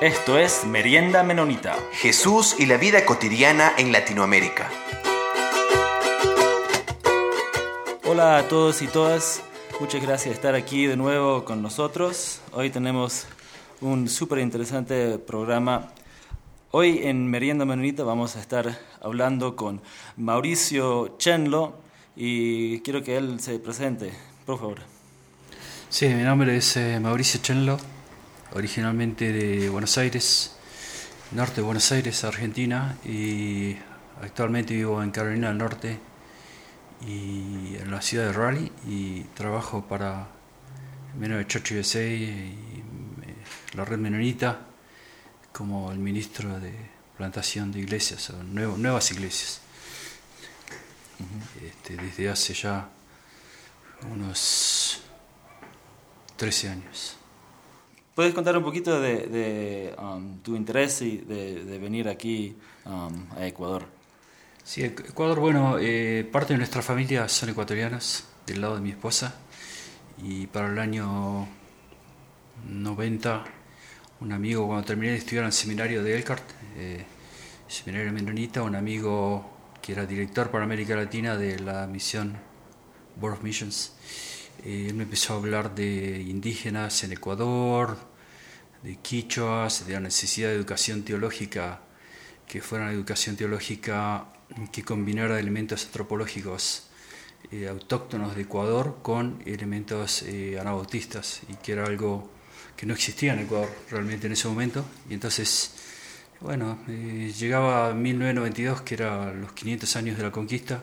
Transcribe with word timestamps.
Esto 0.00 0.38
es 0.38 0.64
Merienda 0.64 1.22
Menonita. 1.22 1.76
Jesús 1.92 2.56
y 2.58 2.64
la 2.64 2.78
vida 2.78 3.04
cotidiana 3.04 3.72
en 3.76 3.92
Latinoamérica. 3.92 4.70
Hola 8.06 8.38
a 8.38 8.48
todos 8.48 8.80
y 8.80 8.86
todas. 8.86 9.42
Muchas 9.78 10.00
gracias 10.00 10.28
por 10.28 10.34
estar 10.36 10.54
aquí 10.54 10.86
de 10.86 10.96
nuevo 10.96 11.44
con 11.44 11.60
nosotros. 11.60 12.40
Hoy 12.52 12.70
tenemos 12.70 13.26
un 13.82 14.08
súper 14.08 14.38
interesante 14.38 15.18
programa. 15.18 15.92
Hoy 16.70 17.00
en 17.02 17.26
Merienda 17.26 17.66
Menonita 17.66 18.02
vamos 18.02 18.36
a 18.36 18.40
estar 18.40 18.78
hablando 19.02 19.54
con 19.54 19.82
Mauricio 20.16 21.18
Chenlo 21.18 21.74
y 22.16 22.80
quiero 22.80 23.02
que 23.02 23.18
él 23.18 23.38
se 23.38 23.58
presente, 23.58 24.12
por 24.46 24.58
favor. 24.58 24.78
Sí, 25.90 26.08
mi 26.08 26.22
nombre 26.22 26.56
es 26.56 26.74
eh, 26.78 26.98
Mauricio 27.00 27.42
Chenlo 27.42 27.99
originalmente 28.52 29.32
de 29.32 29.68
Buenos 29.68 29.96
Aires, 29.98 30.56
norte 31.32 31.56
de 31.56 31.62
Buenos 31.62 31.90
Aires, 31.92 32.24
Argentina, 32.24 32.96
y 33.04 33.76
actualmente 34.22 34.74
vivo 34.74 35.02
en 35.02 35.10
Carolina 35.10 35.48
del 35.48 35.58
Norte 35.58 35.98
y 37.06 37.76
en 37.76 37.90
la 37.90 38.02
ciudad 38.02 38.26
de 38.26 38.32
Raleigh 38.32 38.72
y 38.86 39.22
trabajo 39.34 39.84
para 39.86 40.28
Menor 41.18 41.46
Church 41.46 41.72
USA 41.72 42.02
y 42.02 42.24
eh, 42.24 42.54
la 43.74 43.84
red 43.84 43.98
menonita 43.98 44.66
como 45.52 45.90
el 45.90 45.98
ministro 45.98 46.60
de 46.60 46.72
plantación 47.16 47.72
de 47.72 47.80
iglesias, 47.80 48.30
o 48.30 48.42
nuevas 48.42 49.10
iglesias. 49.10 49.60
Este, 51.62 51.96
desde 51.96 52.30
hace 52.30 52.54
ya 52.54 52.88
unos 54.10 55.02
13 56.36 56.68
años. 56.70 57.19
¿Puedes 58.14 58.34
contar 58.34 58.56
un 58.56 58.64
poquito 58.64 59.00
de, 59.00 59.94
um, 59.98 60.38
tu 60.38 60.56
interés 60.56 61.00
y 61.02 61.18
de, 61.18 61.78
venir 61.78 62.08
aquí 62.08 62.56
um, 62.84 63.26
a 63.36 63.46
Ecuador? 63.46 63.84
Sí, 64.64 64.82
Ecuador, 64.82 65.38
bueno, 65.38 65.78
eh, 65.80 66.28
parte 66.30 66.52
de 66.52 66.58
nuestra 66.58 66.82
familia 66.82 67.28
son 67.28 67.50
ecuatorianos, 67.50 68.24
del 68.46 68.60
lado 68.60 68.74
de 68.74 68.80
mi 68.80 68.90
esposa, 68.90 69.36
y 70.22 70.46
para 70.48 70.68
el 70.68 70.78
año 70.78 71.46
90, 72.68 73.44
un 74.20 74.32
amigo, 74.32 74.66
cuando 74.66 74.84
terminé 74.84 75.12
de 75.12 75.18
estudiar 75.18 75.44
en 75.44 75.46
el 75.46 75.52
seminario 75.52 76.02
de 76.02 76.16
Elkhart, 76.16 76.44
eh, 76.76 77.04
seminario 77.68 78.12
menonita, 78.12 78.62
un 78.62 78.74
amigo 78.74 79.48
que 79.80 79.92
era 79.92 80.04
director 80.04 80.50
para 80.50 80.64
América 80.64 80.94
Latina 80.96 81.36
de 81.36 81.58
la 81.60 81.86
misión 81.86 82.36
Board 83.16 83.34
of 83.34 83.42
Missions, 83.42 83.92
eh, 84.64 84.86
él 84.88 84.94
me 84.94 85.04
empezó 85.04 85.34
a 85.34 85.36
hablar 85.36 85.74
de 85.74 86.20
indígenas 86.20 87.04
en 87.04 87.12
Ecuador, 87.12 87.96
de 88.82 88.96
quichuas, 88.96 89.86
de 89.86 89.94
la 89.94 90.00
necesidad 90.00 90.48
de 90.48 90.56
educación 90.56 91.02
teológica, 91.02 91.80
que 92.46 92.60
fuera 92.60 92.84
una 92.84 92.94
educación 92.94 93.36
teológica 93.36 94.26
que 94.72 94.82
combinara 94.82 95.38
elementos 95.38 95.84
antropológicos 95.86 96.90
eh, 97.52 97.68
autóctonos 97.68 98.36
de 98.36 98.42
Ecuador 98.42 98.98
con 99.02 99.42
elementos 99.44 100.22
eh, 100.22 100.58
anabautistas, 100.60 101.40
y 101.48 101.54
que 101.54 101.72
era 101.72 101.84
algo 101.84 102.30
que 102.76 102.86
no 102.86 102.94
existía 102.94 103.32
en 103.34 103.40
Ecuador 103.40 103.68
realmente 103.90 104.26
en 104.26 104.34
ese 104.34 104.46
momento. 104.46 104.84
Y 105.08 105.14
entonces, 105.14 105.72
bueno, 106.40 106.78
eh, 106.88 107.32
llegaba 107.36 107.92
1992, 107.92 108.82
que 108.82 108.94
era 108.94 109.32
los 109.32 109.52
500 109.52 109.96
años 109.96 110.16
de 110.16 110.22
la 110.22 110.30
conquista, 110.30 110.82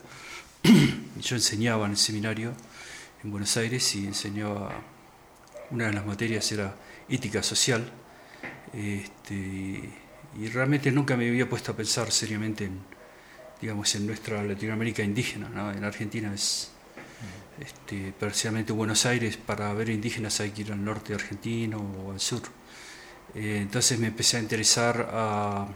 yo 1.22 1.36
enseñaba 1.36 1.86
en 1.86 1.92
el 1.92 1.98
seminario 1.98 2.54
en 3.24 3.32
Buenos 3.32 3.56
Aires 3.58 3.96
y 3.96 4.06
enseñaba, 4.06 4.72
una 5.72 5.88
de 5.88 5.94
las 5.94 6.06
materias 6.06 6.52
era 6.52 6.76
ética 7.10 7.44
social. 7.44 7.90
Este, 8.74 9.34
y 10.40 10.48
realmente 10.50 10.92
nunca 10.92 11.18
me 11.18 11.28
había 11.28 11.50
puesto 11.50 11.72
a 11.72 11.76
pensar 11.76 12.12
seriamente 12.12 12.66
en, 12.66 12.80
digamos, 13.62 13.94
en 13.96 14.06
nuestra 14.06 14.44
Latinoamérica 14.44 15.04
indígena. 15.04 15.48
En 15.76 15.84
Argentina 15.84 16.34
es, 16.34 16.72
este, 17.60 18.14
parcialmente 18.14 18.72
Buenos 18.72 19.06
Aires, 19.06 19.38
para 19.38 19.74
ver 19.74 19.90
indígenas 19.90 20.40
hay 20.40 20.52
que 20.52 20.62
ir 20.62 20.72
al 20.72 20.84
norte 20.84 21.14
argentino 21.14 21.78
o 22.06 22.12
al 22.12 22.20
sur. 22.20 22.42
Eh, 23.34 23.60
entonces 23.62 24.00
me 24.00 24.08
empecé 24.08 24.38
a 24.38 24.40
interesar 24.42 25.10
a 25.12 25.68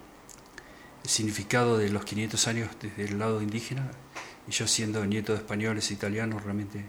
el 1.04 1.10
significado 1.10 1.78
de 1.78 1.90
los 1.90 2.06
500 2.06 2.48
años 2.48 2.70
desde 2.80 3.06
el 3.06 3.18
lado 3.18 3.42
indígena, 3.42 3.90
y 4.48 4.52
yo 4.52 4.68
siendo 4.68 5.04
nieto 5.06 5.34
de 5.34 5.40
españoles 5.40 5.90
e 5.90 5.94
italianos 5.94 6.44
realmente 6.44 6.86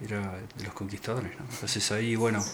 era 0.00 0.38
de 0.56 0.64
los 0.64 0.74
conquistadores. 0.74 1.32
Entonces 1.38 1.90
ahí, 1.92 2.16
bueno, 2.16 2.44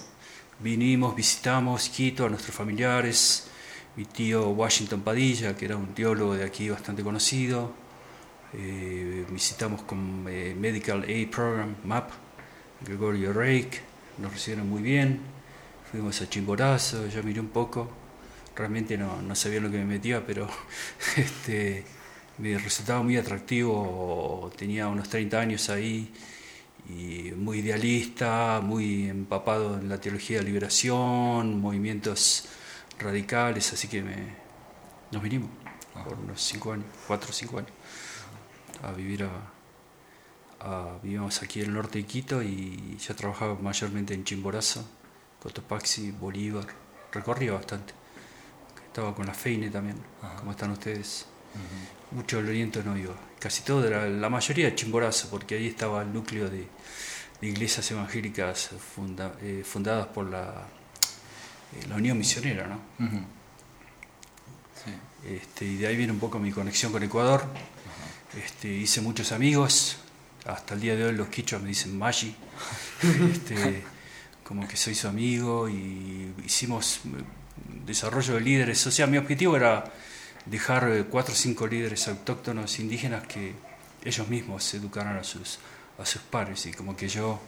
vinimos, 0.60 1.14
visitamos 1.14 1.88
Quito 1.88 2.26
a 2.26 2.28
nuestros 2.28 2.54
familiares, 2.54 3.48
mi 3.96 4.04
tío 4.04 4.50
Washington 4.50 5.02
Padilla, 5.02 5.56
que 5.56 5.66
era 5.66 5.76
un 5.76 5.94
teólogo 5.94 6.34
de 6.34 6.44
aquí 6.44 6.70
bastante 6.70 7.02
conocido, 7.02 7.72
eh, 8.54 9.24
visitamos 9.30 9.82
con 9.82 10.26
eh, 10.28 10.54
Medical 10.58 11.02
Aid 11.02 11.30
Program, 11.30 11.74
MAP, 11.84 12.10
Gregorio 12.86 13.32
Rake, 13.32 13.80
nos 14.18 14.32
recibieron 14.32 14.68
muy 14.68 14.82
bien, 14.82 15.20
fuimos 15.90 16.20
a 16.20 16.28
Chimborazo, 16.28 17.06
yo 17.08 17.22
miré 17.22 17.40
un 17.40 17.48
poco, 17.48 17.90
realmente 18.54 18.96
no, 18.96 19.20
no 19.20 19.34
sabía 19.34 19.60
lo 19.60 19.70
que 19.70 19.78
me 19.78 19.84
metía, 19.84 20.24
pero 20.24 20.48
este, 21.16 21.84
me 22.38 22.56
resultaba 22.58 23.02
muy 23.02 23.16
atractivo, 23.16 24.50
tenía 24.56 24.88
unos 24.88 25.08
30 25.08 25.38
años 25.40 25.68
ahí, 25.68 26.12
y 26.88 27.32
muy 27.36 27.58
idealista, 27.58 28.60
muy 28.62 29.08
empapado 29.08 29.78
en 29.78 29.88
la 29.88 30.00
teología 30.00 30.38
de 30.38 30.44
liberación, 30.44 31.60
movimientos 31.60 32.48
radicales, 32.98 33.72
así 33.72 33.88
que 33.88 34.02
me, 34.02 34.34
nos 35.10 35.22
vinimos 35.22 35.50
por 36.04 36.18
unos 36.18 36.40
cinco 36.42 36.72
años, 36.72 36.86
cuatro 37.06 37.30
o 37.30 37.32
cinco 37.32 37.58
años, 37.58 37.70
a 38.82 38.92
vivir 38.92 39.24
a, 40.60 40.98
vivimos 41.02 41.42
aquí 41.42 41.60
en 41.60 41.66
el 41.66 41.74
norte 41.74 41.98
de 41.98 42.04
Quito 42.06 42.42
y 42.42 42.96
yo 42.96 43.16
trabajaba 43.16 43.54
mayormente 43.56 44.14
en 44.14 44.24
Chimborazo, 44.24 44.84
Cotopaxi, 45.42 46.12
Bolívar, 46.12 46.66
recorría 47.10 47.52
bastante. 47.52 47.94
Estaba 48.86 49.14
con 49.14 49.26
la 49.26 49.34
Feine 49.34 49.70
también, 49.70 49.96
como 50.38 50.52
están 50.52 50.70
ustedes. 50.70 51.26
Mucho 52.14 52.36
del 52.38 52.48
oriente 52.48 52.82
no 52.84 52.96
iba 52.96 53.14
casi 53.42 53.62
todo, 53.62 53.84
era 53.84 54.08
la 54.08 54.30
mayoría 54.30 54.66
de 54.66 54.76
Chimborazo, 54.76 55.28
porque 55.28 55.56
ahí 55.56 55.66
estaba 55.66 56.02
el 56.02 56.12
núcleo 56.12 56.48
de, 56.48 56.68
iglesias 57.40 57.90
evangélicas 57.90 58.70
eh, 59.40 59.64
fundadas 59.64 60.06
por 60.06 60.30
la, 60.30 60.64
eh, 61.74 61.86
la 61.88 61.96
Unión 61.96 62.16
Misionera. 62.16 62.68
¿no? 62.68 62.78
este, 65.28 65.64
y 65.64 65.76
de 65.76 65.88
ahí 65.88 65.96
viene 65.96 66.12
un 66.12 66.20
poco 66.20 66.38
mi 66.38 66.52
conexión 66.52 66.92
con 66.92 67.02
Ecuador. 67.02 67.44
este, 68.40 68.68
hice 68.68 69.00
muchos 69.00 69.32
amigos, 69.32 69.96
hasta 70.46 70.74
el 70.74 70.80
día 70.80 70.94
de 70.94 71.06
hoy 71.06 71.16
los 71.16 71.26
quichos 71.28 71.60
me 71.60 71.68
dicen 71.68 71.98
Maggi, 71.98 72.36
este, 73.32 73.82
como 74.44 74.68
que 74.68 74.76
soy 74.76 74.94
su 74.94 75.08
amigo, 75.08 75.68
y 75.68 76.32
hicimos 76.44 77.00
eh, 77.06 77.24
desarrollo 77.84 78.34
de 78.34 78.40
líderes. 78.40 78.86
O 78.86 78.92
sea, 78.92 79.08
mi 79.08 79.16
objetivo 79.16 79.56
era 79.56 79.82
dejar 80.46 80.88
eh, 80.88 81.04
cuatro 81.04 81.34
o 81.34 81.36
cinco 81.36 81.66
líderes 81.66 82.08
autóctonos 82.08 82.78
indígenas 82.78 83.26
que 83.26 83.54
ellos 84.04 84.28
mismos 84.28 84.74
educaran 84.74 85.16
a 85.16 85.24
sus, 85.24 85.58
a 85.98 86.06
sus 86.06 86.22
pares 86.22 86.66
y 86.66 86.72
como 86.72 86.96
que 86.96 87.08
yo, 87.08 87.40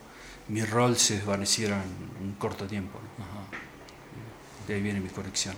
mi 0.48 0.64
rol 0.64 0.96
se 0.96 1.16
desvaneciera 1.16 1.82
en 1.82 2.26
un 2.26 2.34
corto 2.34 2.66
tiempo. 2.66 2.98
De 4.68 4.74
ahí 4.74 4.80
viene 4.82 5.00
mi 5.00 5.08
conexión. 5.08 5.54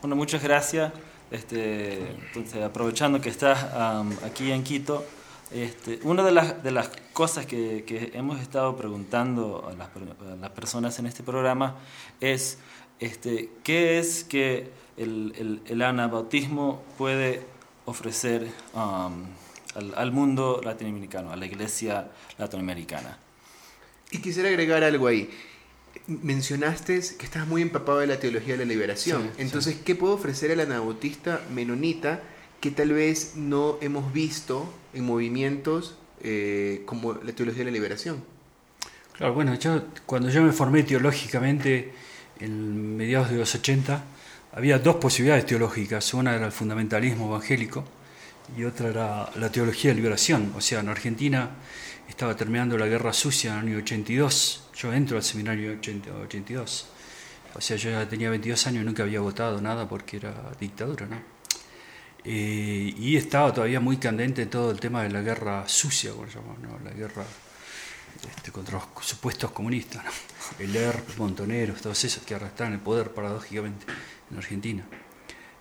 Bueno, 0.00 0.16
muchas 0.16 0.42
gracias. 0.42 0.92
Este, 1.30 2.10
entonces, 2.10 2.62
aprovechando 2.62 3.20
que 3.20 3.28
estás 3.28 3.64
aquí 4.24 4.52
en 4.52 4.62
Quito, 4.62 5.04
este, 5.50 6.00
una 6.02 6.22
de 6.22 6.32
las, 6.32 6.62
de 6.62 6.70
las 6.70 6.90
cosas 7.12 7.46
que, 7.46 7.84
que 7.84 8.12
hemos 8.14 8.40
estado 8.40 8.76
preguntando 8.76 9.68
a 9.68 9.74
las, 9.74 9.88
a 9.88 10.36
las 10.36 10.50
personas 10.50 10.98
en 10.98 11.06
este 11.06 11.22
programa 11.22 11.76
es 12.20 12.58
este, 12.98 13.50
¿qué 13.62 13.98
es 13.98 14.24
que 14.24 14.70
el, 14.96 15.60
el, 15.66 15.82
anabautismo 15.82 16.82
puede 16.96 17.42
ofrecer 17.84 18.48
um, 18.74 19.24
al, 19.94 20.12
mundo 20.12 20.60
latinoamericano, 20.64 21.32
a 21.32 21.36
la 21.36 21.46
iglesia 21.46 22.08
latinoamericana? 22.38 23.18
Y 24.10 24.18
quisiera 24.18 24.48
agregar 24.48 24.82
algo 24.84 25.06
ahí. 25.06 25.30
Mencionaste 26.06 27.00
que 27.18 27.24
estás 27.24 27.46
muy 27.46 27.62
empapado 27.62 27.98
de 27.98 28.06
la 28.06 28.18
teología 28.18 28.54
de 28.54 28.64
la 28.64 28.68
liberación. 28.68 29.30
Entonces, 29.38 29.76
¿qué 29.84 29.94
puede 29.94 30.14
ofrecer 30.14 30.50
el 30.50 30.60
anabautista 30.60 31.40
menonita 31.52 32.22
que 32.60 32.70
tal 32.70 32.92
vez 32.92 33.36
no 33.36 33.78
hemos 33.80 34.12
visto 34.12 34.72
en 34.94 35.04
movimientos 35.04 35.96
eh, 36.22 36.82
como 36.86 37.14
la 37.14 37.32
teología 37.32 37.60
de 37.60 37.70
la 37.70 37.74
liberación? 37.74 38.24
Claro, 39.16 39.34
bueno, 39.34 39.54
yo 39.54 39.82
cuando 40.04 40.28
yo 40.28 40.42
me 40.42 40.52
formé 40.52 40.82
teológicamente, 40.82 41.92
en 42.38 42.96
mediados 42.96 43.30
de 43.30 43.36
los 43.36 43.54
80, 43.54 44.04
había 44.56 44.78
dos 44.78 44.96
posibilidades 44.96 45.44
teológicas. 45.44 46.14
Una 46.14 46.34
era 46.34 46.46
el 46.46 46.52
fundamentalismo 46.52 47.26
evangélico 47.26 47.84
y 48.56 48.64
otra 48.64 48.88
era 48.88 49.30
la 49.36 49.52
teología 49.52 49.90
de 49.90 49.96
liberación. 49.96 50.54
O 50.56 50.62
sea, 50.62 50.80
en 50.80 50.88
Argentina 50.88 51.50
estaba 52.08 52.34
terminando 52.34 52.78
la 52.78 52.86
guerra 52.86 53.12
sucia 53.12 53.52
en 53.52 53.58
el 53.58 53.66
año 53.66 53.78
82. 53.78 54.70
Yo 54.74 54.92
entro 54.94 55.18
al 55.18 55.22
seminario 55.22 55.72
en 55.72 55.78
82. 56.24 56.88
O 57.54 57.60
sea, 57.60 57.76
yo 57.76 57.90
ya 57.90 58.08
tenía 58.08 58.30
22 58.30 58.66
años 58.66 58.82
y 58.82 58.86
nunca 58.86 59.02
había 59.02 59.20
votado 59.20 59.60
nada 59.60 59.86
porque 59.86 60.16
era 60.16 60.34
dictadura, 60.58 61.06
¿no? 61.06 61.20
Eh, 62.24 62.94
y 62.98 63.16
estaba 63.16 63.52
todavía 63.52 63.78
muy 63.78 63.98
candente 63.98 64.46
todo 64.46 64.70
el 64.70 64.80
tema 64.80 65.02
de 65.02 65.10
la 65.10 65.20
guerra 65.20 65.68
sucia, 65.68 66.12
como 66.12 66.26
llamamos, 66.26 66.58
¿no? 66.60 66.78
La 66.82 66.90
guerra 66.90 67.24
este, 68.36 68.50
contra 68.50 68.78
los 68.78 69.06
supuestos 69.06 69.50
comunistas, 69.52 70.02
¿no? 70.04 70.10
El 70.58 70.74
ERP, 70.74 71.18
Montoneros, 71.18 71.82
todos 71.82 72.02
esos 72.04 72.24
que 72.24 72.34
en 72.34 72.72
el 72.72 72.80
poder 72.80 73.12
paradójicamente 73.12 73.86
en 74.30 74.36
Argentina. 74.36 74.84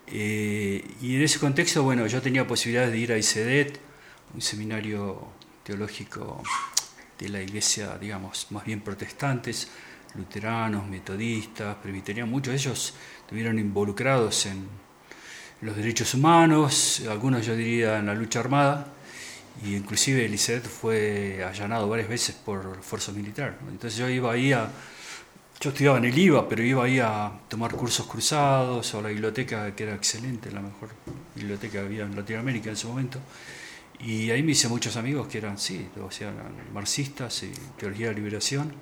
Eh, 0.08 0.84
y 1.02 1.16
en 1.16 1.24
ese 1.24 1.40
contexto, 1.40 1.84
bueno, 1.84 2.06
yo 2.08 2.22
tenía 2.22 2.46
posibilidades 2.46 2.92
de 2.92 2.98
ir 2.98 3.12
a 3.12 3.18
ICEDET, 3.18 3.80
un 4.34 4.42
seminario 4.42 5.28
teológico 5.64 6.44
de 7.18 7.30
la 7.30 7.42
iglesia, 7.42 7.98
digamos, 7.98 8.48
más 8.52 8.66
bien 8.66 8.82
protestantes, 8.82 9.70
luteranos, 10.16 10.88
metodistas, 10.88 11.76
presbiterianos, 11.78 12.32
muchos 12.32 12.52
de 12.52 12.58
ellos 12.58 12.94
estuvieron 13.22 13.58
involucrados 13.60 14.46
en 14.46 14.68
los 15.62 15.76
derechos 15.76 16.14
humanos, 16.14 17.02
algunos 17.10 17.46
yo 17.46 17.56
diría 17.56 18.00
en 18.00 18.06
la 18.06 18.14
lucha 18.14 18.40
armada, 18.40 18.94
y 19.64 19.76
inclusive 19.76 20.26
el 20.26 20.38
fue 20.38 21.44
allanado 21.44 21.88
varias 21.88 22.10
veces 22.10 22.36
por 22.36 22.82
fuerzas 22.84 23.16
militares. 23.16 23.56
Entonces 23.70 23.98
yo 23.98 24.10
iba 24.10 24.32
ahí 24.32 24.52
a... 24.52 24.70
Yo 25.66 25.72
estudiaba 25.72 25.98
en 25.98 26.06
el 26.06 26.16
IVA, 26.16 26.48
pero 26.48 26.62
iba 26.62 26.84
ahí 26.84 27.00
a 27.00 27.32
tomar 27.50 27.72
cursos 27.72 28.06
cruzados 28.06 28.94
o 28.94 29.00
a 29.00 29.02
la 29.02 29.10
biblioteca, 29.10 29.76
que 29.76 29.82
era 29.82 29.96
excelente, 29.96 30.52
la 30.52 30.62
mejor 30.62 30.90
biblioteca 31.34 31.72
que 31.72 31.80
había 31.80 32.04
en 32.04 32.16
Latinoamérica 32.16 32.70
en 32.70 32.76
ese 32.76 32.86
momento. 32.86 33.18
Y 34.00 34.30
ahí 34.30 34.44
me 34.44 34.52
hice 34.52 34.68
muchos 34.68 34.96
amigos 34.96 35.28
que 35.28 35.40
eran, 35.40 35.58
sí, 35.58 35.88
o 36.00 36.12
sea, 36.12 36.32
marxistas 36.72 37.42
y 37.42 37.52
teología 37.80 38.10
de 38.10 38.14
liberación. 38.14 38.74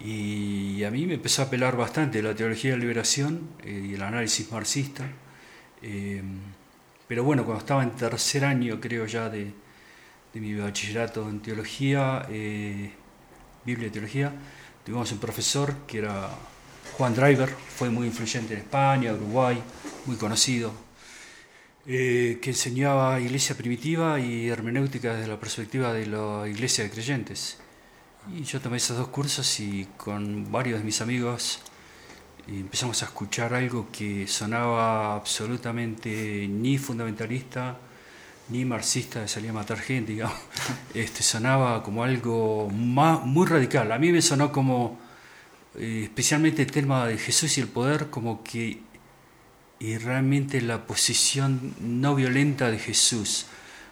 Y 0.00 0.82
a 0.82 0.90
mí 0.90 1.04
me 1.04 1.12
empezó 1.12 1.42
a 1.42 1.44
apelar 1.44 1.76
bastante 1.76 2.22
la 2.22 2.34
teología 2.34 2.70
de 2.70 2.78
liberación 2.78 3.50
eh, 3.62 3.88
y 3.90 3.92
el 3.92 4.00
análisis 4.00 4.50
marxista. 4.50 5.04
Eh, 5.82 6.22
pero 7.06 7.22
bueno, 7.22 7.44
cuando 7.44 7.60
estaba 7.60 7.82
en 7.82 7.90
tercer 7.90 8.46
año, 8.46 8.80
creo 8.80 9.04
ya, 9.04 9.28
de, 9.28 9.52
de 10.32 10.40
mi 10.40 10.54
bachillerato 10.54 11.28
en 11.28 11.40
teología, 11.40 12.26
eh, 12.30 12.92
Biblia 13.66 13.88
y 13.88 13.90
teología, 13.90 14.32
tuvimos 14.84 15.10
un 15.12 15.18
profesor 15.18 15.74
que 15.86 15.98
era 15.98 16.30
Juan 16.96 17.14
Driver, 17.14 17.48
fue 17.48 17.90
muy 17.90 18.06
influyente 18.06 18.54
en 18.54 18.60
España, 18.60 19.12
Uruguay, 19.12 19.62
muy 20.06 20.16
conocido, 20.16 20.72
eh, 21.86 22.38
que 22.42 22.50
enseñaba 22.50 23.20
iglesia 23.20 23.56
primitiva 23.56 24.20
y 24.20 24.48
hermenéutica 24.48 25.14
desde 25.14 25.28
la 25.28 25.40
perspectiva 25.40 25.92
de 25.92 26.06
la 26.06 26.46
iglesia 26.48 26.84
de 26.84 26.90
creyentes. 26.90 27.58
Y 28.32 28.44
yo 28.44 28.60
tomé 28.60 28.76
esos 28.76 28.96
dos 28.96 29.08
cursos 29.08 29.58
y 29.60 29.88
con 29.96 30.50
varios 30.52 30.78
de 30.78 30.84
mis 30.84 31.00
amigos 31.00 31.60
empezamos 32.46 33.02
a 33.02 33.06
escuchar 33.06 33.54
algo 33.54 33.88
que 33.90 34.26
sonaba 34.26 35.14
absolutamente 35.14 36.46
ni 36.48 36.78
fundamentalista, 36.78 37.78
ni 38.52 38.64
marxista 38.66 39.20
de 39.20 39.28
salir 39.28 39.50
a 39.50 39.54
matar 39.54 39.78
gente, 39.78 40.12
digamos. 40.12 40.36
Este, 40.94 41.22
sonaba 41.22 41.82
como 41.82 42.04
algo 42.04 42.68
muy 42.70 43.46
radical. 43.46 43.90
A 43.90 43.98
mí 43.98 44.12
me 44.12 44.20
sonó 44.20 44.52
como, 44.52 44.98
eh, 45.78 46.02
especialmente 46.04 46.60
el 46.60 46.70
tema 46.70 47.06
de 47.06 47.16
Jesús 47.16 47.56
y 47.56 47.62
el 47.62 47.68
poder, 47.68 48.10
como 48.10 48.44
que 48.44 48.82
y 49.82 49.98
realmente 49.98 50.60
la 50.60 50.86
posición 50.86 51.74
no 51.80 52.14
violenta 52.14 52.70
de 52.70 52.78
Jesús, 52.78 53.46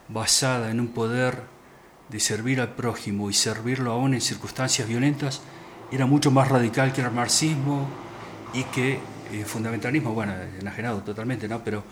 basada 0.09 0.71
en 0.71 0.79
un 0.79 0.89
poder 0.89 1.43
de 2.11 2.21
servir 2.21 2.61
al 2.61 2.75
prójimo 2.77 3.29
y 3.29 3.35
servirlo 3.35 3.91
aún 3.91 4.15
en 4.15 4.21
circunstancias 4.21 4.87
violentas, 4.87 5.41
era 5.91 6.07
mucho 6.07 6.31
más 6.31 6.49
radical 6.49 6.93
que 6.93 7.01
el 7.01 7.11
marxismo 7.11 7.89
y 8.53 8.63
que 8.65 9.01
el 9.33 9.41
eh, 9.41 9.45
fundamentalismo, 9.45 10.13
bueno, 10.13 10.33
enajenado 10.61 11.01
totalmente, 11.01 11.49
¿no? 11.49 11.65
Pero 11.65 11.83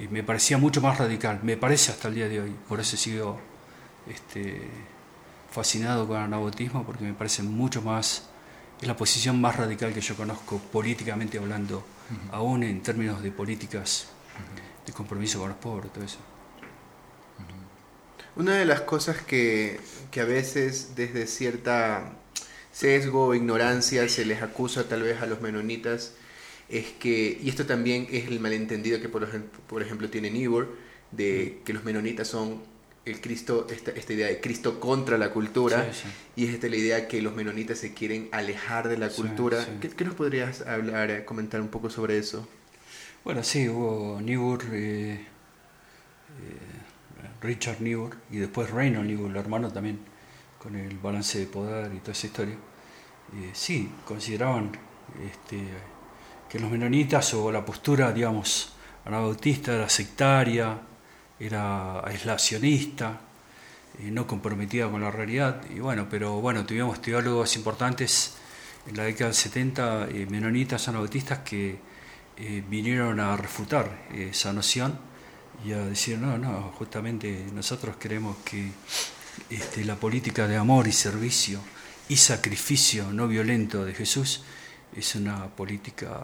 eh, 0.00 0.08
me 0.10 0.22
parecía 0.22 0.56
mucho 0.56 0.80
más 0.80 0.98
radical, 0.98 1.40
me 1.42 1.56
parece 1.56 1.92
hasta 1.92 2.08
el 2.08 2.14
día 2.14 2.28
de 2.28 2.40
hoy, 2.40 2.56
por 2.68 2.80
eso 2.80 2.96
sigo 2.96 3.38
este, 4.08 4.62
fascinado 5.50 6.06
con 6.06 6.16
el 6.16 6.24
anabotismo, 6.24 6.84
porque 6.84 7.04
me 7.04 7.12
parece 7.12 7.42
mucho 7.42 7.82
más, 7.82 8.24
es 8.80 8.88
la 8.88 8.96
posición 8.96 9.40
más 9.40 9.56
radical 9.56 9.92
que 9.92 10.00
yo 10.00 10.16
conozco 10.16 10.58
políticamente 10.58 11.38
hablando, 11.38 11.84
aún 12.32 12.62
en 12.62 12.82
términos 12.82 13.22
de 13.22 13.30
políticas 13.30 14.08
de 14.86 14.92
compromiso 14.92 15.38
con 15.38 15.50
los 15.50 15.58
pobres, 15.58 15.92
todo 15.92 16.04
eso. 16.04 16.18
Una 18.36 18.54
de 18.54 18.64
las 18.64 18.80
cosas 18.80 19.18
que, 19.18 19.80
que 20.10 20.20
a 20.20 20.24
veces 20.24 20.94
desde 20.96 21.26
cierta 21.26 22.12
sesgo 22.72 23.26
o 23.26 23.34
ignorancia 23.34 24.08
se 24.08 24.24
les 24.24 24.42
acusa 24.42 24.88
tal 24.88 25.02
vez 25.02 25.20
a 25.20 25.26
los 25.26 25.40
menonitas 25.42 26.14
es 26.70 26.86
que, 26.98 27.38
y 27.42 27.48
esto 27.48 27.66
también 27.66 28.06
es 28.10 28.28
el 28.28 28.40
malentendido 28.40 29.00
que 29.00 29.08
por 29.08 29.24
ejemplo, 29.24 29.60
por 29.66 29.82
ejemplo 29.82 30.08
tiene 30.08 30.30
Niebuhr, 30.30 30.76
de 31.10 31.60
que 31.64 31.72
los 31.72 31.84
menonitas 31.84 32.28
son 32.28 32.62
el 33.04 33.20
Cristo, 33.20 33.66
esta, 33.70 33.90
esta 33.90 34.12
idea 34.12 34.28
de 34.28 34.40
Cristo 34.40 34.78
contra 34.78 35.18
la 35.18 35.30
cultura, 35.30 35.90
y 36.36 36.44
es 36.44 36.54
esta 36.54 36.68
la 36.68 36.76
idea 36.76 37.08
que 37.08 37.20
los 37.22 37.34
menonitas 37.34 37.78
se 37.78 37.92
quieren 37.92 38.28
alejar 38.30 38.88
de 38.88 38.98
la 38.98 39.08
cultura. 39.08 39.66
¿Qué, 39.80 40.04
nos 40.04 40.14
podrías 40.14 40.60
hablar, 40.62 41.24
comentar 41.24 41.60
un 41.60 41.68
poco 41.68 41.90
sobre 41.90 42.18
eso? 42.18 42.46
Bueno, 43.24 43.42
sí, 43.42 43.68
hubo 43.68 44.20
Niebuhr, 44.20 44.64
eh, 44.72 45.14
eh, 45.14 45.26
Richard 47.42 47.80
Niebuhr, 47.80 48.16
y 48.30 48.36
después 48.36 48.70
Reynold 48.70 49.06
Niebuhr, 49.06 49.30
el 49.30 49.36
hermano 49.36 49.72
también, 49.72 49.98
con 50.58 50.76
el 50.76 50.98
balance 50.98 51.38
de 51.38 51.46
poder 51.46 51.92
y 51.94 51.98
toda 51.98 52.12
esa 52.12 52.26
historia. 52.26 52.54
Eh, 53.34 53.50
sí, 53.54 53.90
consideraban 54.06 54.72
este, 55.24 55.58
que 56.50 56.58
los 56.58 56.70
menonitas 56.70 57.32
o 57.34 57.52
la 57.52 57.64
postura, 57.64 58.12
digamos, 58.12 58.72
anabautista 59.04 59.72
era 59.72 59.88
sectaria, 59.88 60.76
era 61.38 62.00
aislacionista, 62.00 63.20
eh, 64.00 64.10
no 64.10 64.26
comprometida 64.26 64.90
con 64.90 65.00
la 65.00 65.12
realidad. 65.12 65.62
Y 65.70 65.78
bueno, 65.78 66.08
pero 66.10 66.40
bueno, 66.40 66.66
tuvimos 66.66 67.00
teólogos 67.00 67.54
importantes 67.54 68.34
en 68.88 68.96
la 68.96 69.04
década 69.04 69.26
del 69.26 69.34
70, 69.34 70.08
eh, 70.10 70.26
menonitas 70.28 70.88
anabautistas, 70.88 71.38
que 71.38 71.78
eh, 72.36 72.64
vinieron 72.68 73.20
a 73.20 73.36
refutar 73.36 74.08
esa 74.12 74.52
noción 74.52 74.98
y 75.64 75.72
a 75.72 75.78
decir, 75.84 76.18
no, 76.18 76.36
no, 76.36 76.72
justamente 76.76 77.46
nosotros 77.54 77.94
creemos 77.96 78.38
que 78.44 78.72
este, 79.50 79.84
la 79.84 79.94
política 79.94 80.48
de 80.48 80.56
amor 80.56 80.88
y 80.88 80.92
servicio 80.92 81.60
y 82.08 82.16
sacrificio 82.16 83.12
no 83.12 83.28
violento 83.28 83.84
de 83.84 83.94
Jesús 83.94 84.42
es 84.96 85.14
una 85.14 85.46
política 85.48 86.20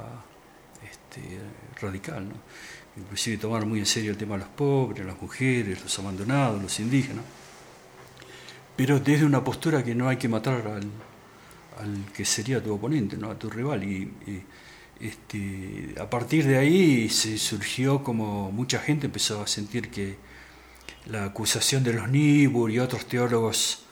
este, 0.83 1.39
radical, 1.81 2.29
¿no? 2.29 2.35
inclusive 2.97 3.37
tomar 3.37 3.67
muy 3.67 3.79
en 3.81 3.87
serio 3.87 4.11
el 4.11 4.17
tema 4.17 4.35
de 4.35 4.41
los 4.41 4.49
pobres, 4.49 5.05
las 5.05 5.21
mujeres, 5.21 5.83
los 5.83 5.99
abandonados, 5.99 6.63
los 6.63 6.81
indígenas, 6.81 7.25
pero 8.75 8.99
desde 9.01 9.25
una 9.25 9.43
postura 9.45 9.85
que 9.85 9.95
no 9.95 10.09
hay 10.09 10.17
que 10.17 10.29
matar 10.29 10.67
al, 10.67 10.91
al 11.79 12.13
que 12.13 12.25
sería 12.25 12.63
tu 12.63 12.75
oponente, 12.75 13.17
¿no? 13.17 13.31
a 13.31 13.39
tu 13.39 13.51
rival. 13.51 13.85
Y, 13.85 14.13
este, 14.99 15.95
a 16.01 16.09
partir 16.09 16.47
de 16.47 16.57
ahí 16.57 17.11
se 17.11 17.37
surgió 17.37 18.03
como 18.03 18.51
mucha 18.51 18.79
gente 18.79 19.07
empezó 19.07 19.43
a 19.43 19.47
sentir 19.47 19.91
que 19.91 20.17
la 21.05 21.25
acusación 21.25 21.85
de 21.85 21.93
los 21.93 22.09
Nibur 22.09 22.71
y 22.71 22.79
otros 22.79 23.07
teólogos, 23.07 23.85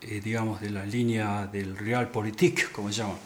eh, 0.00 0.22
digamos, 0.24 0.62
de 0.62 0.70
la 0.70 0.86
línea 0.86 1.46
del 1.46 1.76
Realpolitik, 1.76 2.72
como 2.72 2.90
se 2.90 3.02
llama, 3.02 3.16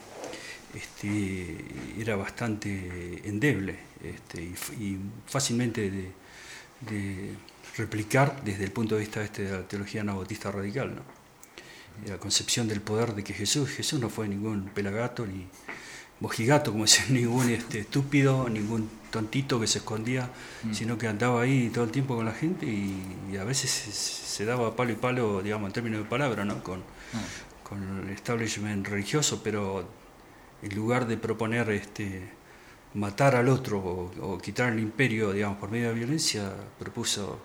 este, 0.75 1.57
era 1.99 2.17
bastante 2.17 3.23
endeble 3.29 3.79
este, 4.03 4.43
y, 4.43 4.99
fácilmente 5.27 5.91
de, 5.91 6.13
replicar 7.77 8.43
desde 8.45 8.65
el 8.65 8.73
punto 8.73 8.97
de 8.97 9.01
vista 9.01 9.23
este, 9.23 9.45
de 9.45 9.53
la 9.53 9.69
teología 9.69 10.05
nabautista 10.05 10.51
radical. 10.51 10.97
¿no? 10.97 11.03
La 12.07 12.19
concepción 12.19 12.69
del 12.69 12.81
poder 12.81 13.15
de 13.15 13.25
que 13.25 13.33
Jesús, 13.33 13.71
Jesús 13.71 14.01
no 14.01 14.11
fue 14.11 14.29
ningún 14.29 14.69
pelagato 14.75 15.27
ni 15.27 15.47
mojigato, 16.21 16.73
como 16.73 16.85
decía, 16.85 17.05
ningún 17.11 17.51
este, 17.51 17.81
estúpido, 17.81 18.49
ningún 18.49 18.91
tontito 19.11 19.61
que 19.61 19.67
se 19.67 19.79
escondía, 19.79 20.31
mm. 20.65 20.75
sino 20.75 20.99
que 20.99 21.07
andaba 21.07 21.43
ahí 21.43 21.71
todo 21.71 21.85
el 21.85 21.91
tiempo 21.91 22.17
con 22.17 22.27
la 22.27 22.33
gente 22.33 22.67
y, 22.67 23.37
a 23.39 23.45
veces 23.45 23.71
se, 23.71 24.45
daba 24.45 24.77
palo 24.77 24.93
y 24.93 24.97
palo, 24.97 25.43
digamos, 25.43 25.69
en 25.69 25.73
términos 25.73 26.01
de 26.01 26.09
palabra, 26.09 26.45
¿no? 26.45 26.63
con, 26.63 26.81
mm. 26.81 27.69
con 27.69 28.05
el 28.05 28.11
establishment 28.11 28.87
religioso, 28.87 29.41
pero 29.43 29.89
en 30.63 30.77
lugar 30.77 31.07
de 31.07 31.17
proponer 31.17 31.69
este, 31.71 32.31
matar 32.95 33.35
al 33.35 33.49
otro 33.49 33.79
o, 34.21 34.39
quitar 34.39 34.73
el 34.73 34.81
imperio, 34.81 35.33
digamos, 35.33 35.59
por 35.59 35.71
medio 35.71 35.89
de 35.89 35.95
violencia, 35.95 36.53
propuso 36.79 37.39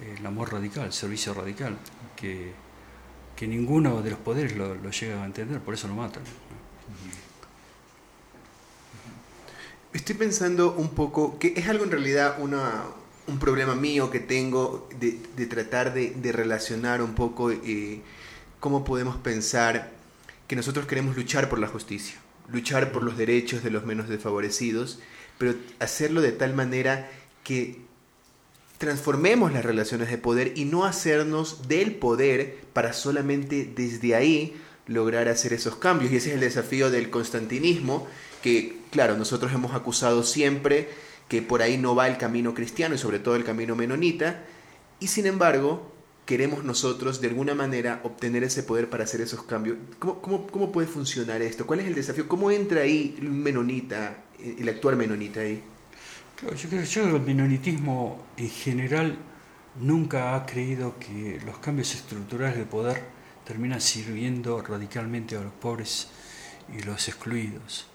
eh, 0.00 0.16
el 0.18 0.26
amor 0.26 0.52
radical, 0.52 0.86
el 0.86 0.92
servicio 0.92 1.34
radical, 1.34 1.76
que, 2.16 2.52
que 3.34 3.46
ninguno 3.46 4.02
de 4.02 4.10
los 4.10 4.18
poderes 4.18 4.56
lo, 4.56 4.74
llega 4.90 5.22
a 5.22 5.26
entender, 5.26 5.60
por 5.60 5.74
eso 5.74 5.88
lo 5.88 5.94
matan. 5.94 6.22
Estoy 9.92 10.14
pensando 10.14 10.72
un 10.72 10.90
poco, 10.90 11.38
que 11.38 11.52
es 11.56 11.68
algo 11.68 11.84
en 11.84 11.90
realidad 11.90 12.36
una, 12.38 12.84
un 13.26 13.38
problema 13.38 13.74
mío 13.74 14.10
que 14.10 14.20
tengo 14.20 14.88
de, 14.98 15.20
de 15.36 15.46
tratar 15.46 15.92
de, 15.92 16.10
de, 16.10 16.32
relacionar 16.32 17.02
un 17.02 17.14
poco 17.14 17.50
eh, 17.50 18.00
cómo 18.58 18.84
podemos 18.84 19.16
pensar 19.16 19.90
que 20.48 20.56
nosotros 20.56 20.86
queremos 20.86 21.14
luchar 21.14 21.50
por 21.50 21.58
la 21.58 21.66
justicia 21.66 22.16
luchar 22.50 22.92
por 22.92 23.02
los 23.02 23.16
derechos 23.16 23.62
de 23.62 23.70
los 23.70 23.84
menos 23.84 24.08
desfavorecidos, 24.08 24.98
pero 25.38 25.54
hacerlo 25.78 26.20
de 26.20 26.32
tal 26.32 26.54
manera 26.54 27.10
que 27.44 27.80
transformemos 28.78 29.52
las 29.52 29.64
relaciones 29.64 30.10
de 30.10 30.18
poder 30.18 30.52
y 30.56 30.64
no 30.64 30.84
hacernos 30.84 31.68
del 31.68 31.94
poder 31.94 32.58
para 32.72 32.92
solamente 32.92 33.70
desde 33.76 34.14
ahí 34.14 34.56
lograr 34.86 35.28
hacer 35.28 35.52
esos 35.52 35.76
cambios. 35.76 36.12
Y 36.12 36.16
ese 36.16 36.30
es 36.30 36.34
el 36.34 36.40
desafío 36.40 36.90
del 36.90 37.10
constantinismo, 37.10 38.08
que 38.42 38.78
claro, 38.90 39.16
nosotros 39.16 39.52
hemos 39.52 39.74
acusado 39.74 40.24
siempre 40.24 40.88
que 41.28 41.42
por 41.42 41.62
ahí 41.62 41.78
no 41.78 41.94
va 41.94 42.08
el 42.08 42.18
camino 42.18 42.54
cristiano 42.54 42.94
y 42.94 42.98
sobre 42.98 43.20
todo 43.20 43.36
el 43.36 43.44
camino 43.44 43.76
menonita, 43.76 44.44
y 45.00 45.06
sin 45.06 45.26
embargo 45.26 45.91
queremos 46.32 46.64
nosotros 46.64 47.20
de 47.20 47.28
alguna 47.28 47.54
manera 47.54 48.00
obtener 48.04 48.42
ese 48.42 48.62
poder 48.62 48.88
para 48.88 49.04
hacer 49.04 49.20
esos 49.20 49.42
cambios. 49.42 49.76
¿Cómo, 49.98 50.72
puede 50.72 50.88
funcionar 50.88 51.42
esto? 51.42 51.66
¿Cuál 51.66 51.80
es 51.80 51.86
el 51.88 51.94
desafío? 51.94 52.26
¿Cómo 52.26 52.50
entra 52.50 52.80
ahí 52.80 53.14
el 53.18 53.28
menonita, 53.28 54.16
el 54.42 54.66
actual 54.66 54.96
menonita 54.96 55.40
ahí? 55.40 55.62
yo 56.40 56.68
creo, 56.70 56.82
que 56.82 57.16
el 57.16 57.20
menonitismo 57.20 58.24
en 58.38 58.48
general 58.48 59.18
nunca 59.78 60.34
ha 60.34 60.46
creído 60.46 60.98
que 60.98 61.38
los 61.44 61.58
cambios 61.58 61.94
estructurales 61.94 62.56
de 62.56 62.64
poder 62.64 63.02
terminan 63.44 63.82
sirviendo 63.82 64.62
radicalmente 64.62 65.36
a 65.36 65.42
los 65.42 65.52
pobres 65.52 66.08
y 66.74 66.80
los 66.80 67.08
excluidos. 67.08 67.88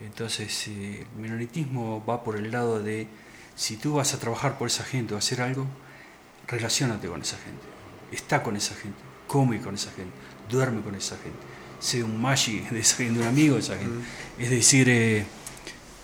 Entonces, 0.00 0.68
eh, 0.68 1.08
el 1.12 1.20
menonitismo 1.20 2.04
va 2.08 2.22
por 2.22 2.36
el 2.36 2.52
lado 2.52 2.80
de, 2.80 3.08
si 3.56 3.78
tú 3.78 3.94
vas 3.94 4.14
a 4.14 4.20
trabajar 4.20 4.58
por 4.58 4.68
esa 4.68 4.84
gente 4.84 5.12
o 5.12 5.16
hacer 5.16 5.42
algo, 5.42 5.66
relacionate 6.46 7.08
con 7.08 7.20
esa 7.20 7.36
gente, 7.38 7.69
está 8.12 8.42
con 8.42 8.56
esa 8.56 8.74
gente, 8.74 8.98
come 9.26 9.60
con 9.60 9.74
esa 9.74 9.90
gente, 9.92 10.12
duerme 10.48 10.82
con 10.82 10.94
esa 10.94 11.16
gente, 11.16 11.38
sé 11.78 12.02
un 12.02 12.20
magi 12.20 12.60
de 12.70 12.80
esa 12.80 12.96
gente, 12.96 13.20
un 13.20 13.26
amigo 13.26 13.54
de 13.54 13.60
esa 13.60 13.76
gente. 13.76 14.04
Es 14.38 14.50
decir, 14.50 14.88
eh, 14.88 15.24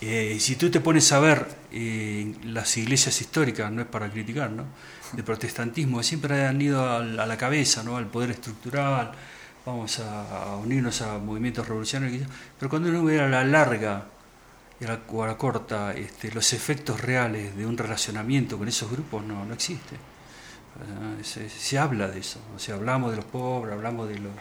eh, 0.01 0.37
si 0.39 0.57
tú 0.57 0.71
te 0.71 0.81
pones 0.81 1.11
a 1.13 1.19
ver 1.21 1.47
eh, 1.73 2.35
las 2.45 2.77
iglesias 2.77 3.21
históricas, 3.21 3.71
no 3.73 3.83
es 3.83 3.89
para 3.89 4.11
criticar, 4.11 4.51
¿no? 4.51 4.65
de 5.13 5.23
protestantismo, 5.23 6.03
siempre 6.03 6.47
han 6.47 6.61
ido 6.61 6.89
a, 6.89 7.01
la 7.03 7.37
cabeza, 7.37 7.83
¿no? 7.83 7.97
al 7.97 8.07
poder 8.07 8.31
estructural, 8.31 9.13
vamos 9.65 10.01
a, 10.01 10.57
unirnos 10.57 11.01
a 11.03 11.19
movimientos 11.19 11.67
revolucionarios, 11.67 12.29
pero 12.59 12.69
cuando 12.69 12.89
uno 12.89 13.05
ve 13.05 13.21
a 13.21 13.29
la 13.29 13.45
larga 13.45 14.07
y 14.81 14.85
a 14.85 14.89
la, 14.89 15.01
o 15.09 15.23
a 15.23 15.27
la 15.29 15.39
corta 15.39 15.93
este, 15.95 16.31
los 16.33 16.53
efectos 16.53 17.01
reales 17.01 17.57
de 17.57 17.67
un 17.67 17.79
relacionamiento 17.79 18.59
con 18.59 18.69
esos 18.69 18.91
grupos, 18.91 19.25
no, 19.25 19.45
no 19.45 19.55
existe. 19.55 19.97
Se, 21.23 21.79
habla 21.79 22.09
de 22.09 22.21
eso, 22.21 22.41
o 22.55 22.59
sea, 22.59 22.75
hablamos 22.75 23.11
de 23.11 23.17
los 23.17 23.25
pobres, 23.25 23.75
hablamos 23.75 24.09
de 24.09 24.19
los, 24.19 24.33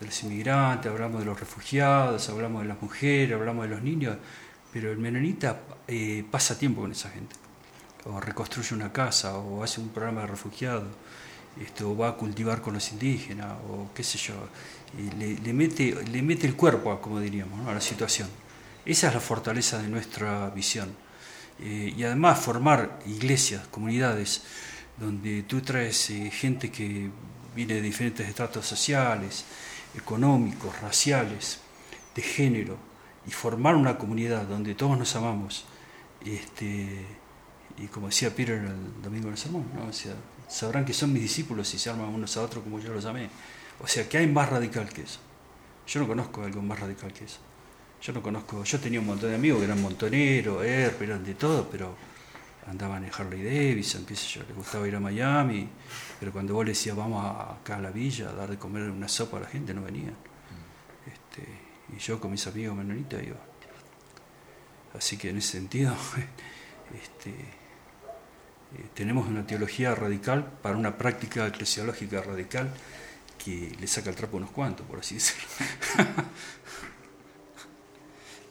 de 0.00 0.06
los 0.06 0.22
inmigrantes, 0.22 0.90
hablamos 0.90 1.20
de 1.20 1.26
los 1.26 1.38
refugiados, 1.38 2.28
hablamos 2.28 2.62
de 2.62 2.68
las 2.68 2.80
mujeres, 2.82 3.34
hablamos 3.34 3.64
de 3.64 3.70
los 3.74 3.82
niños, 3.82 4.16
pero 4.72 4.90
el 4.90 4.98
menonita 4.98 5.60
eh, 5.86 6.24
pasa 6.30 6.58
tiempo 6.58 6.82
con 6.82 6.92
esa 6.92 7.10
gente, 7.10 7.36
o 8.04 8.20
reconstruye 8.20 8.74
una 8.74 8.92
casa, 8.92 9.36
o 9.38 9.62
hace 9.62 9.80
un 9.80 9.90
programa 9.90 10.22
de 10.22 10.26
refugiados, 10.28 10.88
esto, 11.60 11.90
o 11.90 11.96
va 11.96 12.08
a 12.08 12.12
cultivar 12.16 12.60
con 12.60 12.74
los 12.74 12.92
indígenas, 12.92 13.52
o 13.68 13.90
qué 13.94 14.02
sé 14.02 14.18
yo, 14.18 14.34
le, 15.18 15.52
mete, 15.52 16.04
le 16.04 16.22
mete 16.22 16.46
el 16.46 16.54
cuerpo, 16.54 17.00
como 17.00 17.20
diríamos, 17.20 17.66
a 17.68 17.74
la 17.74 17.80
situación. 17.80 18.28
Esa 18.84 19.08
es 19.08 19.14
la 19.14 19.20
fortaleza 19.20 19.78
de 19.78 19.88
nuestra 19.88 20.48
visión. 20.50 20.94
Eh, 21.60 21.94
y 21.96 22.04
además 22.04 22.38
formar 22.38 22.98
iglesias, 23.06 23.66
comunidades, 23.68 24.42
donde 24.98 25.42
tú 25.42 25.60
traes 25.60 26.10
eh, 26.10 26.30
gente 26.30 26.70
que 26.70 27.10
viene 27.54 27.74
de 27.74 27.82
diferentes 27.82 28.28
estratos 28.28 28.66
sociales, 28.66 29.44
económicos, 29.94 30.80
raciales, 30.80 31.60
de 32.14 32.22
género, 32.22 32.76
y 33.26 33.30
formar 33.30 33.74
una 33.74 33.98
comunidad 33.98 34.44
donde 34.44 34.74
todos 34.74 34.96
nos 34.98 35.16
amamos, 35.16 35.64
este, 36.24 37.04
y 37.78 37.86
como 37.88 38.06
decía 38.06 38.34
Peter 38.34 38.56
el 38.56 39.02
domingo 39.02 39.26
en 39.26 39.32
el 39.32 39.38
sermón, 39.38 39.66
¿no? 39.74 39.90
sabrán 40.48 40.84
que 40.84 40.92
son 40.92 41.12
mis 41.12 41.22
discípulos 41.22 41.68
si 41.68 41.78
se 41.78 41.90
arman 41.90 42.08
unos 42.08 42.36
a 42.36 42.42
otros 42.42 42.62
como 42.62 42.78
yo 42.78 42.92
los 42.92 43.04
amé. 43.04 43.28
O 43.82 43.86
sea, 43.86 44.08
que 44.08 44.18
hay 44.18 44.26
más 44.26 44.48
radical 44.48 44.88
que 44.88 45.02
eso. 45.02 45.18
Yo 45.86 46.00
no 46.00 46.06
conozco 46.06 46.42
algo 46.42 46.62
más 46.62 46.78
radical 46.78 47.12
que 47.12 47.24
eso. 47.24 47.38
Yo 48.00 48.12
no 48.12 48.22
conozco, 48.22 48.62
yo 48.62 48.80
tenía 48.80 49.00
un 49.00 49.06
montón 49.06 49.30
de 49.30 49.36
amigos 49.36 49.58
que 49.58 49.64
eran 49.64 49.82
montoneros, 49.82 50.64
er, 50.64 50.96
eran 51.00 51.24
de 51.24 51.34
todo, 51.34 51.68
pero 51.70 51.96
andaban 52.66 53.04
en 53.04 53.10
Harley 53.16 53.42
Davidson, 53.42 54.04
qué 54.04 54.16
sé 54.16 54.26
yo, 54.26 54.42
les 54.46 54.56
gustaba 54.56 54.86
ir 54.88 54.96
a 54.96 55.00
Miami, 55.00 55.68
pero 56.18 56.32
cuando 56.32 56.54
vos 56.54 56.64
le 56.64 56.72
decías 56.72 56.96
vamos 56.96 57.24
acá 57.24 57.76
a 57.76 57.80
la 57.80 57.90
villa 57.90 58.30
a 58.30 58.32
dar 58.32 58.50
de 58.50 58.58
comer 58.58 58.90
una 58.90 59.08
sopa 59.08 59.38
a 59.38 59.40
la 59.40 59.46
gente, 59.46 59.72
no 59.72 59.82
venían. 59.82 60.14
Este, 61.06 61.46
y 61.94 61.98
yo 61.98 62.20
con 62.20 62.30
mis 62.30 62.46
amigos 62.46 62.76
menonitas 62.76 63.22
iba. 63.22 63.36
Así 64.96 65.16
que 65.16 65.30
en 65.30 65.38
ese 65.38 65.52
sentido, 65.52 65.94
este, 67.02 67.30
eh, 67.30 68.88
tenemos 68.94 69.28
una 69.28 69.46
teología 69.46 69.94
radical 69.94 70.44
para 70.62 70.76
una 70.76 70.96
práctica 70.96 71.46
eclesiológica 71.46 72.22
radical 72.22 72.72
que 73.42 73.76
le 73.78 73.86
saca 73.86 74.10
el 74.10 74.16
trapo 74.16 74.36
a 74.36 74.40
unos 74.40 74.50
cuantos, 74.50 74.86
por 74.86 74.98
así 74.98 75.14
decirlo. 75.16 75.48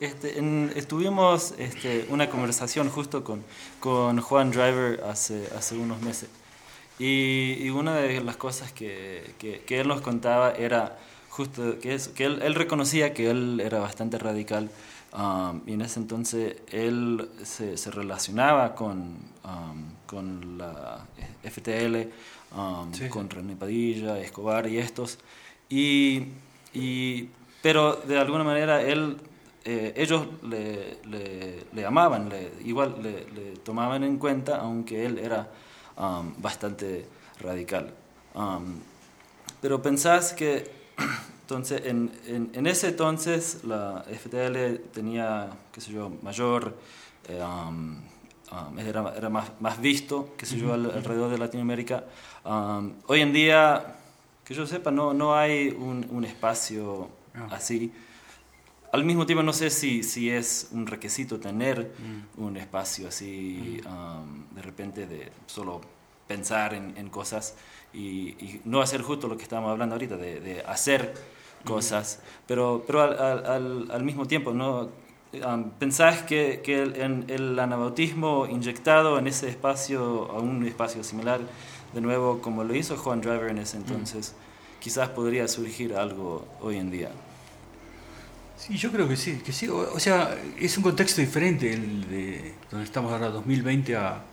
Este, 0.05 0.39
estuvimos 0.77 1.55
este, 1.57 2.05
una 2.09 2.29
conversación 2.29 2.89
justo 2.89 3.23
con, 3.23 3.43
con 3.79 4.21
Juan 4.21 4.51
Driver 4.51 5.03
hace, 5.03 5.49
hace 5.57 5.75
unos 5.75 5.99
meses. 6.01 6.29
Y, 6.99 7.69
una 7.71 7.95
de 7.95 8.21
las 8.21 8.37
cosas 8.37 8.71
que, 8.71 9.33
que, 9.39 9.61
que 9.61 9.79
él 9.79 9.87
nos 9.87 10.01
contaba 10.01 10.51
era 10.51 10.99
justo 11.29 11.79
que, 11.79 11.95
es, 11.95 12.09
que 12.09 12.25
él, 12.25 12.39
él, 12.43 12.53
reconocía 12.53 13.15
que 13.15 13.31
él 13.31 13.59
era 13.59 13.79
bastante 13.79 14.19
radical 14.19 14.69
um, 15.11 15.61
y 15.65 15.73
en 15.73 15.81
ese 15.81 15.99
entonces 15.99 16.55
él 16.71 17.27
se, 17.43 17.75
se 17.75 17.89
relacionaba 17.89 18.75
con, 18.75 19.17
um, 19.43 19.89
con 20.05 20.59
la 20.59 21.03
FTL, 21.43 22.09
um, 22.55 23.09
con 23.09 23.29
René 23.29 23.55
Padilla, 23.55 24.19
Escobar 24.19 24.67
y 24.67 24.77
estos, 24.77 25.17
y, 25.67 26.27
y, 26.75 27.29
pero 27.63 27.95
de 27.95 28.19
alguna 28.19 28.43
manera 28.43 28.83
él, 28.83 29.17
eh, 29.65 29.93
ellos 29.97 30.27
le, 30.43 30.99
le, 31.05 31.65
le 31.73 31.85
amaban, 31.85 32.29
le, 32.29 32.51
igual 32.63 32.95
le, 33.01 33.57
tomaban 33.63 34.03
en 34.03 34.17
cuenta, 34.17 34.57
aunque 34.57 35.05
él 35.05 35.17
era 35.17 35.49
bastante 36.37 37.07
radical. 37.39 37.91
pero 39.61 39.81
pensás 39.81 40.33
que 40.33 40.69
entonces, 41.41 41.81
en, 41.85 42.11
en, 42.53 42.67
ese 42.67 42.89
entonces 42.89 43.63
la 43.63 44.05
FTL 44.07 44.89
tenía, 44.93 45.49
qué 45.71 45.81
sé 45.81 45.91
yo, 45.91 46.11
mayor, 46.21 46.75
eh, 47.27 47.41
um, 47.41 48.01
um, 48.51 48.79
era, 48.79 49.13
era 49.17 49.29
más, 49.29 49.51
más, 49.59 49.81
visto, 49.81 50.33
qué 50.37 50.45
sé 50.45 50.57
yo, 50.57 50.73
alrededor 50.73 51.31
de 51.31 51.37
Latinoamérica. 51.37 52.03
Um, 52.43 52.93
hoy 53.07 53.21
en 53.21 53.33
día, 53.33 53.95
que 54.43 54.53
yo 54.53 54.67
sepa, 54.67 54.91
no, 54.91 55.13
no 55.13 55.35
hay 55.35 55.69
un, 55.69 56.05
un 56.11 56.23
espacio 56.23 57.09
ah. 57.33 57.47
así. 57.51 57.91
Al 58.95 59.03
mismo 59.03 59.25
tiempo, 59.25 59.43
no 59.43 59.51
sé 59.51 59.71
si, 59.71 60.03
si 60.03 60.29
es 60.29 60.69
un 60.71 60.87
requisito 60.87 61.37
tener 61.37 61.91
mm. 61.99 62.41
un 62.41 62.55
espacio 62.55 63.09
así, 63.09 63.81
de 64.51 64.61
repente, 64.61 65.05
de 65.05 65.33
solo 65.47 65.81
pensar 66.29 66.73
en, 66.73 66.95
en 66.95 67.09
cosas 67.09 67.55
y, 67.93 68.61
no 68.63 68.79
hacer 68.79 69.01
justo 69.01 69.27
lo 69.27 69.35
que 69.35 69.43
estábamos 69.43 69.71
hablando 69.71 69.95
ahorita, 69.95 70.15
de, 70.15 70.39
de 70.39 70.61
hacer 70.61 71.13
cosas, 71.65 72.21
pero, 72.47 72.85
pero 72.87 73.01
al, 73.01 73.45
al, 73.45 73.91
al 73.91 74.03
mismo 74.05 74.27
tiempo, 74.27 74.53
¿no? 74.53 74.87
¿Pensás 75.77 76.21
que, 76.21 76.61
que 76.63 76.81
el, 76.83 77.25
el, 77.27 77.59
anabautismo 77.59 78.47
inyectado 78.47 79.19
en 79.19 79.27
ese 79.27 79.49
espacio, 79.49 80.31
a 80.31 80.39
un 80.39 80.65
espacio 80.65 81.03
similar, 81.03 81.41
de 81.93 81.99
nuevo, 81.99 82.39
como 82.39 82.63
lo 82.63 82.73
hizo 82.73 82.95
Juan 82.95 83.19
Driver 83.19 83.49
en 83.49 83.57
ese 83.57 83.75
entonces, 83.75 84.35
quizás 84.79 85.09
podría 85.09 85.49
surgir 85.49 85.95
algo 85.95 86.47
hoy 86.61 86.77
en 86.77 86.91
día? 86.91 87.11
Sí, 88.57 88.77
yo 88.77 88.91
creo 88.91 89.07
que 89.07 89.17
sí, 89.17 89.41
que 89.45 89.51
sí. 89.51 89.67
O, 89.67 89.99
sea, 89.99 90.37
es 90.59 90.77
un 90.77 90.83
contexto 90.83 91.21
diferente 91.21 91.73
el 91.73 92.09
de 92.09 92.53
donde 92.71 92.85
estamos 92.85 93.11
ahora, 93.11 93.29
2020 93.29 93.95
a 93.95 94.23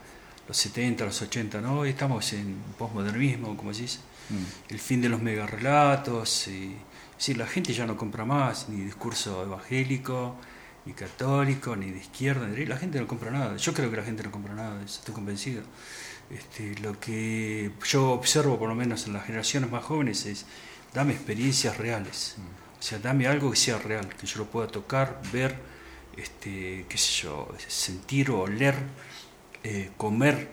los 0.46 0.56
70, 0.56 1.04
los 1.04 1.22
80, 1.22 1.60
¿no? 1.60 1.80
Hoy 1.80 1.90
estamos 1.90 2.32
en 2.32 2.56
postmodernismo, 2.78 3.56
como 3.56 3.72
decís, 3.72 4.00
mm. 4.30 4.72
el 4.72 4.78
fin 4.78 5.02
de 5.02 5.08
los 5.08 5.20
mega 5.20 5.46
relatos. 5.46 6.48
Y, 6.48 6.76
sí, 7.18 7.34
la 7.34 7.46
gente 7.46 7.72
ya 7.72 7.86
no 7.86 7.96
compra 7.96 8.24
más 8.24 8.68
ni 8.68 8.84
discurso 8.84 9.42
evangélico, 9.42 10.36
ni 10.84 10.92
católico, 10.92 11.76
ni 11.76 11.90
de 11.90 11.98
izquierda, 11.98 12.48
la 12.48 12.76
gente 12.76 13.00
no 13.00 13.06
compra 13.06 13.30
nada. 13.30 13.56
Yo 13.56 13.74
creo 13.74 13.90
que 13.90 13.96
la 13.96 14.04
gente 14.04 14.22
no 14.22 14.30
compra 14.30 14.54
nada, 14.54 14.82
estoy 14.84 15.14
convencido. 15.14 15.62
Este, 16.30 16.74
lo 16.80 16.98
que 16.98 17.72
yo 17.84 18.10
observo, 18.12 18.58
por 18.58 18.68
lo 18.68 18.74
menos 18.74 19.06
en 19.06 19.12
las 19.12 19.26
generaciones 19.26 19.70
más 19.70 19.84
jóvenes, 19.84 20.26
es 20.26 20.46
dame 20.94 21.12
experiencias 21.12 21.76
reales. 21.76 22.36
Mm. 22.38 22.61
O 22.82 22.84
sea, 22.84 22.98
dame 22.98 23.28
algo 23.28 23.48
que 23.52 23.56
sea 23.56 23.78
real, 23.78 24.08
que 24.08 24.26
yo 24.26 24.38
lo 24.38 24.46
pueda 24.46 24.66
tocar, 24.66 25.22
ver, 25.32 25.54
este, 26.16 26.84
qué 26.88 26.98
sé 26.98 27.22
yo, 27.22 27.48
sentir 27.68 28.32
o 28.32 28.40
oler 28.40 28.74
eh, 29.62 29.92
comer, 29.96 30.48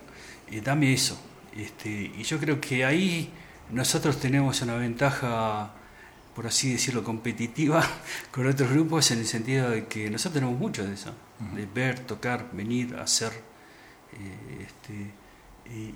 eh, 0.52 0.62
dame 0.62 0.94
eso. 0.94 1.20
Este, 1.58 1.90
y 1.90 2.22
yo 2.22 2.38
creo 2.38 2.62
que 2.62 2.86
ahí 2.86 3.34
nosotros 3.72 4.20
tenemos 4.20 4.62
una 4.62 4.76
ventaja 4.76 5.74
por 6.36 6.46
así 6.46 6.72
decirlo, 6.72 7.04
competitiva 7.04 7.84
con 8.32 8.46
otros 8.46 8.70
grupos 8.70 9.10
en 9.10 9.18
el 9.18 9.26
sentido 9.26 9.72
de 9.72 9.88
que 9.88 10.12
nosotros 10.12 10.36
tenemos 10.36 10.60
mucho 10.60 10.86
de 10.86 10.94
eso, 10.94 11.12
de 11.56 11.66
ver, 11.66 12.00
tocar, 12.02 12.52
venir, 12.54 12.96
hacer. 12.96 13.34
Eh, 14.14 14.68
este, 14.68 15.12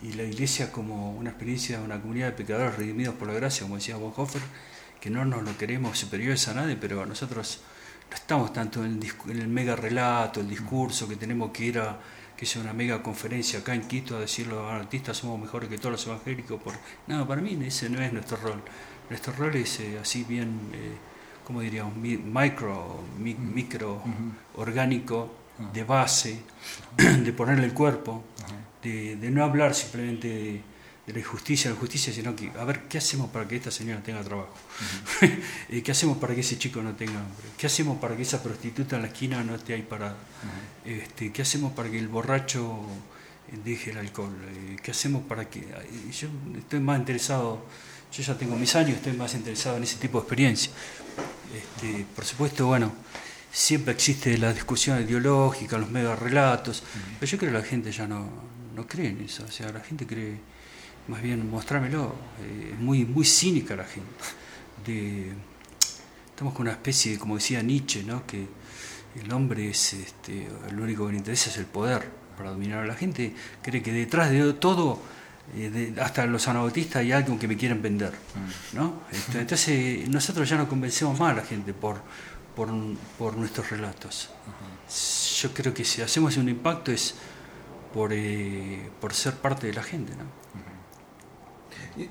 y, 0.01 0.13
la 0.13 0.23
iglesia 0.23 0.71
como 0.71 1.11
una 1.11 1.29
experiencia, 1.29 1.79
una 1.79 2.01
comunidad 2.01 2.27
de 2.27 2.31
pecadores 2.33 2.75
redimidos 2.75 3.13
por 3.15 3.27
la 3.27 3.35
gracia, 3.35 3.63
como 3.63 3.75
decía 3.75 3.97
Bonhoeffer, 3.97 4.41
que 5.03 5.09
no 5.09 5.25
nos 5.25 5.43
lo 5.43 5.57
queremos 5.57 5.99
superiores 5.99 6.47
a 6.47 6.53
nadie, 6.53 6.77
pero 6.77 7.05
nosotros 7.05 7.59
no 8.09 8.15
estamos 8.15 8.53
tanto 8.53 8.85
en 8.85 9.01
el, 9.27 9.47
mega 9.49 9.75
relato, 9.75 10.39
el 10.39 10.47
discurso 10.47 11.09
que 11.09 11.17
tenemos 11.17 11.51
que 11.51 11.65
ir 11.65 11.79
a 11.79 11.99
que 12.37 12.45
sea 12.45 12.61
una 12.61 12.71
mega 12.71 13.03
conferencia 13.03 13.59
acá 13.59 13.75
en 13.75 13.81
Quito 13.81 14.15
a 14.15 14.21
decir 14.21 14.47
los 14.47 14.71
artistas 14.71 15.17
somos 15.17 15.37
mejores 15.41 15.67
que 15.67 15.77
todos 15.77 15.91
los 15.91 16.07
evangélicos. 16.07 16.61
Por... 16.61 16.75
No, 17.07 17.27
para 17.27 17.41
mí 17.41 17.59
ese 17.65 17.89
no 17.89 18.01
es 18.01 18.13
nuestro 18.13 18.37
rol. 18.37 18.61
Nuestro 19.09 19.33
rol 19.33 19.53
es 19.57 19.81
eh, 19.81 19.99
así 20.01 20.23
bien, 20.23 20.71
eh, 20.71 20.95
¿cómo 21.43 21.59
diríamos? 21.59 21.97
Micro, 21.97 23.03
micro, 23.19 24.01
orgánico, 24.55 25.35
de 25.73 25.83
base, 25.83 26.43
de 26.95 27.33
ponerle 27.33 27.65
el 27.65 27.73
cuerpo, 27.73 28.23
de, 28.81 29.17
no 29.29 29.43
hablar 29.43 29.75
simplemente 29.75 30.27
de, 30.29 30.61
la 31.07 31.19
injusticia, 31.19 31.69
la 31.69 31.75
justicia, 31.75 32.13
sino 32.13 32.35
que 32.35 32.51
a 32.57 32.63
ver 32.63 32.83
qué 32.83 32.97
hacemos 32.97 33.29
para 33.29 33.47
que 33.47 33.57
esta 33.57 33.71
señora 33.71 34.01
tenga 34.01 34.21
trabajo, 34.23 34.53
eh, 35.69 35.81
qué 35.83 35.91
hacemos 35.91 36.17
para 36.17 36.33
que 36.33 36.41
ese 36.41 36.57
chico 36.57 36.81
no 36.81 36.93
tenga 36.95 37.19
hambre, 37.19 37.47
qué 37.57 37.67
hacemos 37.67 37.99
para 37.99 38.15
que 38.15 38.21
esa 38.21 38.41
prostituta 38.41 38.95
en 38.95 39.01
la 39.01 39.07
esquina 39.09 39.43
no 39.43 39.55
esté 39.55 39.73
ahí 39.73 39.81
parada, 39.81 40.15
este, 40.85 41.31
qué 41.31 41.41
hacemos 41.41 41.73
para 41.73 41.89
que 41.89 41.99
el 41.99 42.07
borracho 42.07 42.79
deje 43.65 43.91
el 43.91 43.97
alcohol, 43.97 44.35
qué 44.81 44.91
hacemos 44.91 45.23
para 45.23 45.49
que... 45.49 45.61
Yo 46.11 46.29
estoy 46.57 46.79
más 46.79 46.97
interesado 46.97 47.65
yo 48.13 48.21
ya 48.21 48.37
tengo 48.37 48.55
mis 48.55 48.75
años, 48.75 48.97
estoy 48.97 49.13
más 49.13 49.33
interesado 49.33 49.77
en 49.77 49.83
ese 49.83 49.97
tipo 49.97 50.19
de 50.19 50.23
experiencia. 50.23 50.71
Este, 51.51 52.05
por 52.15 52.23
supuesto, 52.23 52.67
bueno, 52.67 52.93
siempre 53.51 53.91
existe 53.91 54.37
la 54.37 54.53
discusión 54.53 55.01
ideológica, 55.01 55.79
los 55.79 55.89
mega 55.89 56.15
relatos, 56.15 56.83
pero 57.19 57.31
yo 57.31 57.37
creo 57.39 57.51
que 57.51 57.57
la 57.57 57.63
gente 57.63 57.91
ya 57.91 58.07
no, 58.07 58.29
no 58.75 58.87
cree 58.87 59.09
en 59.09 59.21
eso. 59.21 59.43
O 59.45 59.51
sea, 59.51 59.71
la 59.71 59.79
gente 59.79 60.05
cree, 60.05 60.37
más 61.07 61.21
bien, 61.21 61.49
mostrármelo, 61.49 62.15
es 62.39 62.71
eh, 62.71 62.75
muy, 62.79 63.05
muy 63.05 63.25
cínica 63.25 63.75
la 63.75 63.85
gente. 63.85 64.09
De, 64.85 65.31
estamos 66.29 66.53
con 66.53 66.63
una 66.63 66.71
especie 66.71 67.13
de, 67.13 67.19
como 67.19 67.35
decía 67.35 67.61
Nietzsche, 67.61 68.03
¿no? 68.03 68.25
que 68.25 68.47
el 69.21 69.31
hombre 69.31 69.69
es, 69.69 69.93
este, 69.93 70.47
lo 70.71 70.83
único 70.83 71.05
que 71.05 71.13
le 71.13 71.17
interesa 71.19 71.49
es 71.49 71.57
el 71.57 71.65
poder 71.65 72.09
para 72.37 72.51
dominar 72.51 72.83
a 72.83 72.85
la 72.85 72.95
gente, 72.95 73.33
cree 73.61 73.83
que 73.83 73.91
detrás 73.91 74.31
de 74.31 74.53
todo 74.53 75.01
hasta 76.01 76.25
los 76.25 76.47
anabautistas 76.47 76.97
hay 76.97 77.11
algo 77.11 77.37
que 77.37 77.47
me 77.47 77.57
quieren 77.57 77.81
vender. 77.81 78.11
Mm. 78.11 78.77
¿no? 78.77 79.01
Este, 79.11 79.41
entonces 79.41 80.09
nosotros 80.09 80.49
ya 80.49 80.57
no 80.57 80.67
convencemos 80.67 81.19
más 81.19 81.33
a 81.33 81.35
la 81.35 81.43
gente 81.43 81.73
por, 81.73 82.01
por, 82.55 83.37
nuestros 83.37 83.69
relatos. 83.69 84.29
Yo 85.41 85.53
creo 85.53 85.73
que 85.73 85.83
si 85.83 86.01
hacemos 86.01 86.37
un 86.37 86.49
impacto 86.49 86.91
es 86.91 87.15
por, 87.93 88.11
eh, 88.13 88.89
por 88.99 89.13
ser 89.13 89.35
parte 89.35 89.67
de 89.67 89.73
la 89.73 89.83
gente. 89.83 90.13
¿no? 90.15 90.23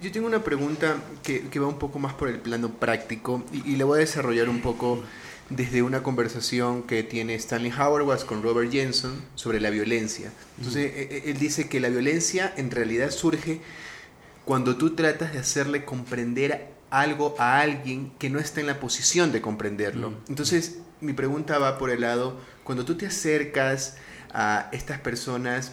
Yo 0.00 0.12
tengo 0.12 0.26
una 0.26 0.44
pregunta 0.44 0.96
que, 1.22 1.48
que, 1.48 1.58
va 1.58 1.66
un 1.66 1.78
poco 1.78 1.98
más 1.98 2.14
por 2.14 2.28
el 2.28 2.38
plano 2.38 2.70
práctico 2.70 3.44
y, 3.52 3.72
y 3.72 3.76
la 3.76 3.84
voy 3.84 3.98
a 3.98 4.00
desarrollar 4.00 4.48
un 4.48 4.60
poco 4.60 5.02
desde 5.50 5.82
una 5.82 6.02
conversación 6.02 6.82
que 6.84 7.02
tiene 7.02 7.34
Stanley 7.34 7.72
Howard 7.72 8.24
con 8.24 8.42
Robert 8.42 8.70
Jensen 8.70 9.22
sobre 9.34 9.60
la 9.60 9.70
violencia. 9.70 10.32
Entonces, 10.58 10.92
e, 10.94 11.02
e, 11.02 11.30
él 11.30 11.38
dice 11.38 11.68
que 11.68 11.80
la 11.80 11.88
violencia 11.88 12.52
en 12.56 12.70
realidad 12.70 13.10
surge 13.10 13.60
cuando 14.44 14.76
tú 14.76 14.94
tratas 14.94 15.32
de 15.32 15.38
hacerle 15.38 15.84
comprender 15.84 16.68
algo 16.90 17.34
a 17.38 17.60
alguien 17.60 18.12
que 18.18 18.30
no 18.30 18.38
está 18.38 18.60
en 18.60 18.66
la 18.66 18.80
posición 18.80 19.32
de 19.32 19.40
comprenderlo. 19.40 20.14
Entonces, 20.28 20.78
mi 21.00 21.12
pregunta 21.12 21.58
va 21.58 21.78
por 21.78 21.90
el 21.90 22.02
lado, 22.02 22.38
cuando 22.64 22.84
tú 22.84 22.96
te 22.96 23.06
acercas 23.06 23.96
a 24.32 24.68
estas 24.72 25.00
personas, 25.00 25.72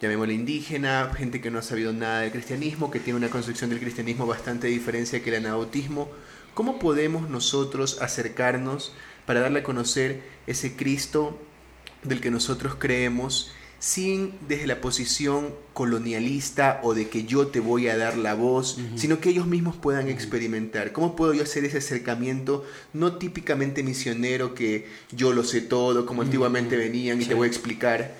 llamémosle 0.00 0.34
indígena, 0.34 1.12
gente 1.14 1.40
que 1.40 1.50
no 1.50 1.58
ha 1.58 1.62
sabido 1.62 1.92
nada 1.92 2.20
del 2.20 2.32
cristianismo, 2.32 2.90
que 2.90 3.00
tiene 3.00 3.18
una 3.18 3.28
concepción 3.28 3.70
del 3.70 3.80
cristianismo 3.80 4.26
bastante 4.26 4.66
diferente 4.66 5.20
que 5.22 5.30
el 5.30 5.44
anabautismo, 5.44 6.10
¿cómo 6.54 6.78
podemos 6.78 7.28
nosotros 7.28 8.00
acercarnos 8.00 8.92
para 9.26 9.40
darle 9.40 9.60
a 9.60 9.62
conocer 9.62 10.22
ese 10.46 10.74
Cristo 10.74 11.38
del 12.02 12.20
que 12.20 12.30
nosotros 12.30 12.76
creemos 12.78 13.52
sin 13.78 14.34
desde 14.46 14.66
la 14.66 14.80
posición 14.82 15.54
colonialista 15.72 16.80
o 16.82 16.92
de 16.92 17.08
que 17.08 17.24
yo 17.24 17.46
te 17.46 17.60
voy 17.60 17.88
a 17.88 17.96
dar 17.96 18.18
la 18.18 18.34
voz, 18.34 18.78
sino 18.96 19.20
que 19.20 19.30
ellos 19.30 19.46
mismos 19.46 19.74
puedan 19.74 20.08
experimentar. 20.08 20.92
¿Cómo 20.92 21.16
puedo 21.16 21.32
yo 21.32 21.44
hacer 21.44 21.64
ese 21.64 21.78
acercamiento 21.78 22.66
no 22.92 23.16
típicamente 23.16 23.82
misionero 23.82 24.54
que 24.54 24.86
yo 25.12 25.32
lo 25.32 25.44
sé 25.44 25.62
todo, 25.62 26.04
como 26.04 26.20
antiguamente 26.20 26.76
venían 26.76 27.22
y 27.22 27.24
te 27.24 27.32
voy 27.32 27.46
a 27.46 27.48
explicar? 27.48 28.14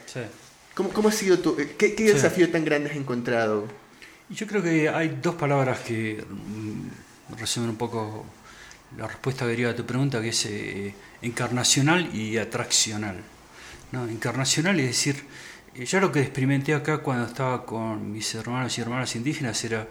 ¿Cómo, 0.74 1.08
ha 1.08 1.12
sido 1.12 1.38
tu, 1.38 1.56
qué, 1.76 1.94
desafío 1.94 2.50
tan 2.50 2.64
grande 2.64 2.90
has 2.90 2.96
encontrado? 2.96 3.66
Yo 4.30 4.46
creo 4.46 4.62
que 4.62 4.88
hay 4.88 5.18
dos 5.20 5.34
palabras 5.34 5.80
que 5.80 6.24
mm, 6.26 7.36
resumen 7.38 7.70
un 7.70 7.76
poco 7.76 8.24
la 8.96 9.06
respuesta 9.06 9.46
que 9.46 9.66
a 9.66 9.76
tu 9.76 9.84
pregunta, 9.84 10.20
que 10.20 10.28
es 10.28 10.46
eh, 10.46 10.94
encarnacional 11.22 12.14
y 12.14 12.38
atraccional. 12.38 13.20
¿no? 13.92 14.06
Encarnacional 14.08 14.78
es 14.80 14.86
decir, 14.86 15.24
eh, 15.74 15.84
yo 15.84 16.00
lo 16.00 16.10
que 16.12 16.20
experimenté 16.20 16.74
acá 16.74 16.98
cuando 16.98 17.26
estaba 17.26 17.64
con 17.64 18.12
mis 18.12 18.34
hermanos 18.34 18.76
y 18.78 18.80
hermanas 18.80 19.14
indígenas 19.16 19.62
era 19.64 19.86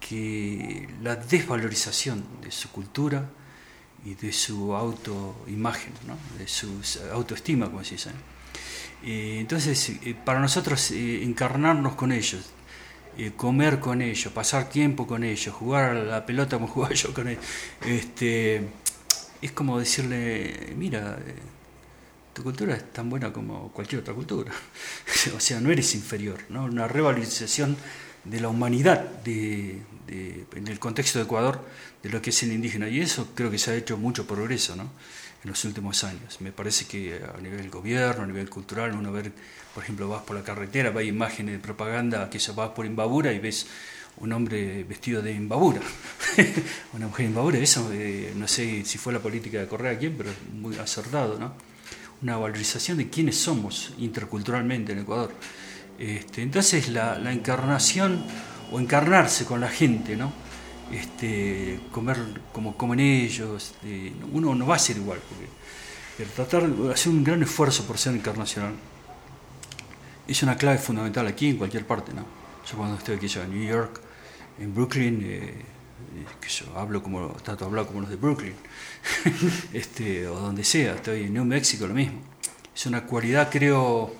que 0.00 0.88
la 1.02 1.16
desvalorización 1.16 2.24
de 2.42 2.50
su 2.50 2.70
cultura 2.70 3.28
y 4.04 4.14
de 4.14 4.32
su 4.32 4.74
autoimagen, 4.74 5.92
¿no? 6.06 6.16
de 6.38 6.46
su 6.46 6.80
autoestima, 7.12 7.66
como 7.66 7.84
se 7.84 7.92
dice. 7.92 8.10
Eh, 9.04 9.36
entonces, 9.40 9.92
para 10.24 10.40
nosotros 10.40 10.90
encarnarnos 10.90 11.94
con 11.94 12.12
ellos, 12.12 12.50
eh, 13.20 13.32
comer 13.36 13.80
con 13.80 14.00
ellos, 14.00 14.32
pasar 14.32 14.68
tiempo 14.68 15.04
con 15.04 15.24
ellos, 15.24 15.52
jugar 15.52 15.90
a 15.90 15.94
la 16.04 16.24
pelota 16.24 16.56
como 16.56 16.68
jugaba 16.72 16.94
yo 16.94 17.12
con 17.12 17.26
ellos, 17.26 17.42
este, 17.84 18.62
es 19.42 19.50
como 19.50 19.76
decirle, 19.76 20.72
mira, 20.76 21.18
eh, 21.26 21.34
tu 22.32 22.44
cultura 22.44 22.76
es 22.76 22.92
tan 22.92 23.10
buena 23.10 23.32
como 23.32 23.72
cualquier 23.72 24.02
otra 24.02 24.14
cultura. 24.14 24.52
o 25.36 25.40
sea, 25.40 25.60
no 25.60 25.72
eres 25.72 25.96
inferior, 25.96 26.38
¿no? 26.48 26.66
Una 26.66 26.86
revalorización 26.86 27.76
de 28.22 28.40
la 28.40 28.48
humanidad 28.50 29.00
de, 29.24 29.82
en 30.06 30.68
el 30.68 30.78
contexto 30.78 31.18
de 31.18 31.24
Ecuador 31.24 31.60
de 32.00 32.10
lo 32.10 32.22
que 32.22 32.30
es 32.30 32.40
el 32.44 32.52
indígena. 32.52 32.88
Y 32.88 33.00
eso 33.00 33.32
creo 33.34 33.50
que 33.50 33.58
se 33.58 33.72
ha 33.72 33.74
hecho 33.74 33.96
mucho 33.96 34.28
progreso, 34.28 34.76
¿no? 34.76 34.92
En 35.44 35.50
los 35.50 35.64
últimos 35.64 36.04
años. 36.04 36.40
Me 36.40 36.52
parece 36.52 36.86
que 36.86 37.20
a 37.22 37.40
nivel 37.40 37.70
gobierno, 37.70 38.24
a 38.24 38.26
nivel 38.26 38.50
cultural, 38.50 38.94
uno 38.94 39.12
ver, 39.12 39.32
por 39.74 39.82
ejemplo, 39.84 40.08
vas 40.08 40.22
por 40.22 40.36
la 40.36 40.42
carretera, 40.42 40.92
hay 40.96 41.08
imágenes 41.08 41.54
de 41.54 41.58
propaganda 41.60 42.28
que 42.28 42.40
se 42.40 42.52
vas 42.52 42.70
por 42.70 42.86
Imbabura 42.86 43.32
y 43.32 43.38
ves 43.38 43.66
un 44.18 44.32
hombre 44.32 44.82
vestido 44.82 45.22
de 45.22 45.32
Imbabura, 45.32 45.80
una 46.92 47.06
mujer 47.06 47.26
Imbabura, 47.26 47.58
eso 47.58 47.88
eh, 47.92 48.32
no 48.34 48.48
sé 48.48 48.84
si 48.84 48.98
fue 48.98 49.12
la 49.12 49.20
política 49.20 49.60
de 49.60 49.68
Correa 49.68 49.96
quién, 49.96 50.14
pero 50.16 50.30
muy 50.52 50.76
acertado, 50.76 51.38
¿no? 51.38 51.54
Una 52.20 52.36
valorización 52.36 52.98
de 52.98 53.08
quiénes 53.08 53.38
somos 53.38 53.92
interculturalmente 53.98 54.92
en 54.92 55.00
Ecuador. 55.00 55.32
Este, 56.00 56.42
entonces 56.42 56.88
la, 56.88 57.16
la 57.16 57.32
encarnación 57.32 58.24
o 58.72 58.80
encarnarse 58.80 59.44
con 59.44 59.60
la 59.60 59.68
gente, 59.68 60.16
¿no? 60.16 60.32
Este, 60.92 61.80
comer 61.92 62.18
como 62.52 62.76
comen 62.76 63.00
ellos, 63.00 63.74
este, 63.74 64.12
uno 64.32 64.54
no 64.54 64.66
va 64.66 64.76
a 64.76 64.78
ser 64.78 64.96
igual, 64.96 65.20
porque 65.28 66.32
tratar 66.34 66.68
de 66.68 66.92
hacer 66.92 67.12
un 67.12 67.22
gran 67.22 67.42
esfuerzo 67.42 67.84
por 67.84 67.98
ser 67.98 68.14
internacional 68.14 68.74
es 70.28 70.42
una 70.42 70.56
clave 70.56 70.78
fundamental 70.78 71.26
aquí 71.26 71.48
en 71.48 71.56
cualquier 71.56 71.86
parte. 71.86 72.12
¿no? 72.12 72.24
Yo 72.70 72.76
cuando 72.76 72.98
estoy 72.98 73.16
aquí 73.16 73.26
en 73.38 73.50
New 73.50 73.66
York, 73.66 74.00
en 74.58 74.74
Brooklyn, 74.74 75.20
eh, 75.24 75.64
que 76.40 76.48
yo 76.48 76.78
hablo 76.78 77.02
como, 77.02 77.28
trato 77.42 77.64
de 77.64 77.70
hablar 77.70 77.86
como 77.86 78.02
los 78.02 78.10
de 78.10 78.16
Brooklyn, 78.16 78.54
este, 79.72 80.26
o 80.26 80.38
donde 80.38 80.64
sea, 80.64 80.94
estoy 80.94 81.24
en 81.24 81.34
New 81.34 81.44
Mexico, 81.44 81.86
lo 81.86 81.94
mismo. 81.94 82.20
Es 82.74 82.86
una 82.86 83.04
cualidad, 83.04 83.48
creo, 83.50 84.14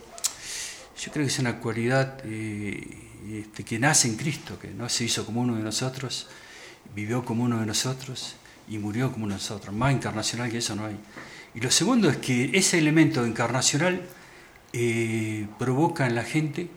yo 0.98 1.12
creo 1.12 1.24
que 1.26 1.32
es 1.32 1.38
una 1.38 1.60
cualidad 1.60 2.20
eh, 2.24 2.82
este, 3.30 3.64
que 3.64 3.78
nace 3.78 4.08
en 4.08 4.16
Cristo, 4.16 4.58
que 4.58 4.68
no 4.68 4.88
se 4.88 5.04
hizo 5.04 5.26
como 5.26 5.42
uno 5.42 5.56
de 5.56 5.62
nosotros, 5.62 6.28
vivió 6.94 7.24
como 7.24 7.44
uno 7.44 7.60
de 7.60 7.66
nosotros 7.66 8.36
y 8.68 8.78
murió 8.78 9.12
como 9.12 9.26
nosotros. 9.26 9.74
Más 9.74 9.94
encarnacional 9.94 10.50
que 10.50 10.58
eso 10.58 10.74
no 10.74 10.86
hay. 10.86 10.96
Y 11.54 11.60
lo 11.60 11.70
segundo 11.70 12.08
es 12.10 12.18
que 12.18 12.50
ese 12.54 12.78
elemento 12.78 13.24
encarnacional 13.24 14.02
eh, 14.72 15.46
provoca 15.58 16.06
en 16.06 16.14
la 16.14 16.24
gente 16.24 16.68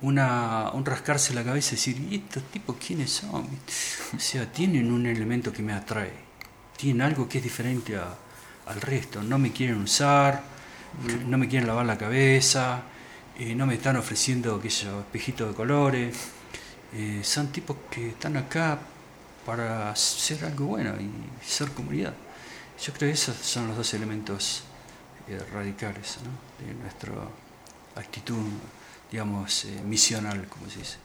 una, 0.00 0.70
un 0.72 0.84
rascarse 0.84 1.34
la 1.34 1.44
cabeza 1.44 1.74
y 1.74 1.76
decir, 1.76 2.06
¿y 2.10 2.16
estos 2.16 2.44
tipos 2.44 2.76
quiénes 2.84 3.10
son? 3.10 3.46
O 4.16 4.18
sea, 4.20 4.50
tienen 4.50 4.90
un 4.92 5.06
elemento 5.06 5.52
que 5.52 5.62
me 5.62 5.72
atrae, 5.72 6.12
tienen 6.76 7.02
algo 7.02 7.28
que 7.28 7.38
es 7.38 7.44
diferente 7.44 7.96
al 7.96 8.80
resto, 8.80 9.22
no 9.22 9.38
me 9.38 9.52
quieren 9.52 9.82
usar, 9.82 10.42
no 11.26 11.36
me 11.36 11.48
quieren 11.48 11.66
lavar 11.66 11.86
la 11.86 11.98
cabeza, 11.98 12.82
eh, 13.38 13.54
no 13.54 13.66
me 13.66 13.74
están 13.74 13.96
ofreciendo, 13.96 14.60
qué 14.60 14.68
espejitos 14.68 15.48
de 15.48 15.54
colores, 15.54 16.16
eh, 16.94 17.20
son 17.22 17.48
tipos 17.48 17.76
que 17.90 18.10
están 18.10 18.36
acá 18.36 18.78
para 19.48 19.96
ser 19.96 20.44
algo 20.44 20.66
bueno 20.66 20.92
y 21.00 21.10
ser 21.42 21.70
comunidad. 21.70 22.12
Yo 22.82 22.92
creo 22.92 23.08
que 23.08 23.14
esos 23.14 23.34
son 23.34 23.66
los 23.66 23.78
dos 23.78 23.94
elementos 23.94 24.62
eh, 25.26 25.40
radicales 25.54 26.18
de 26.58 26.74
nuestra 26.74 27.14
actitud, 27.94 28.44
digamos, 29.10 29.64
eh, 29.64 29.80
misional, 29.86 30.46
como 30.48 30.68
se 30.68 30.80
dice. 30.80 30.98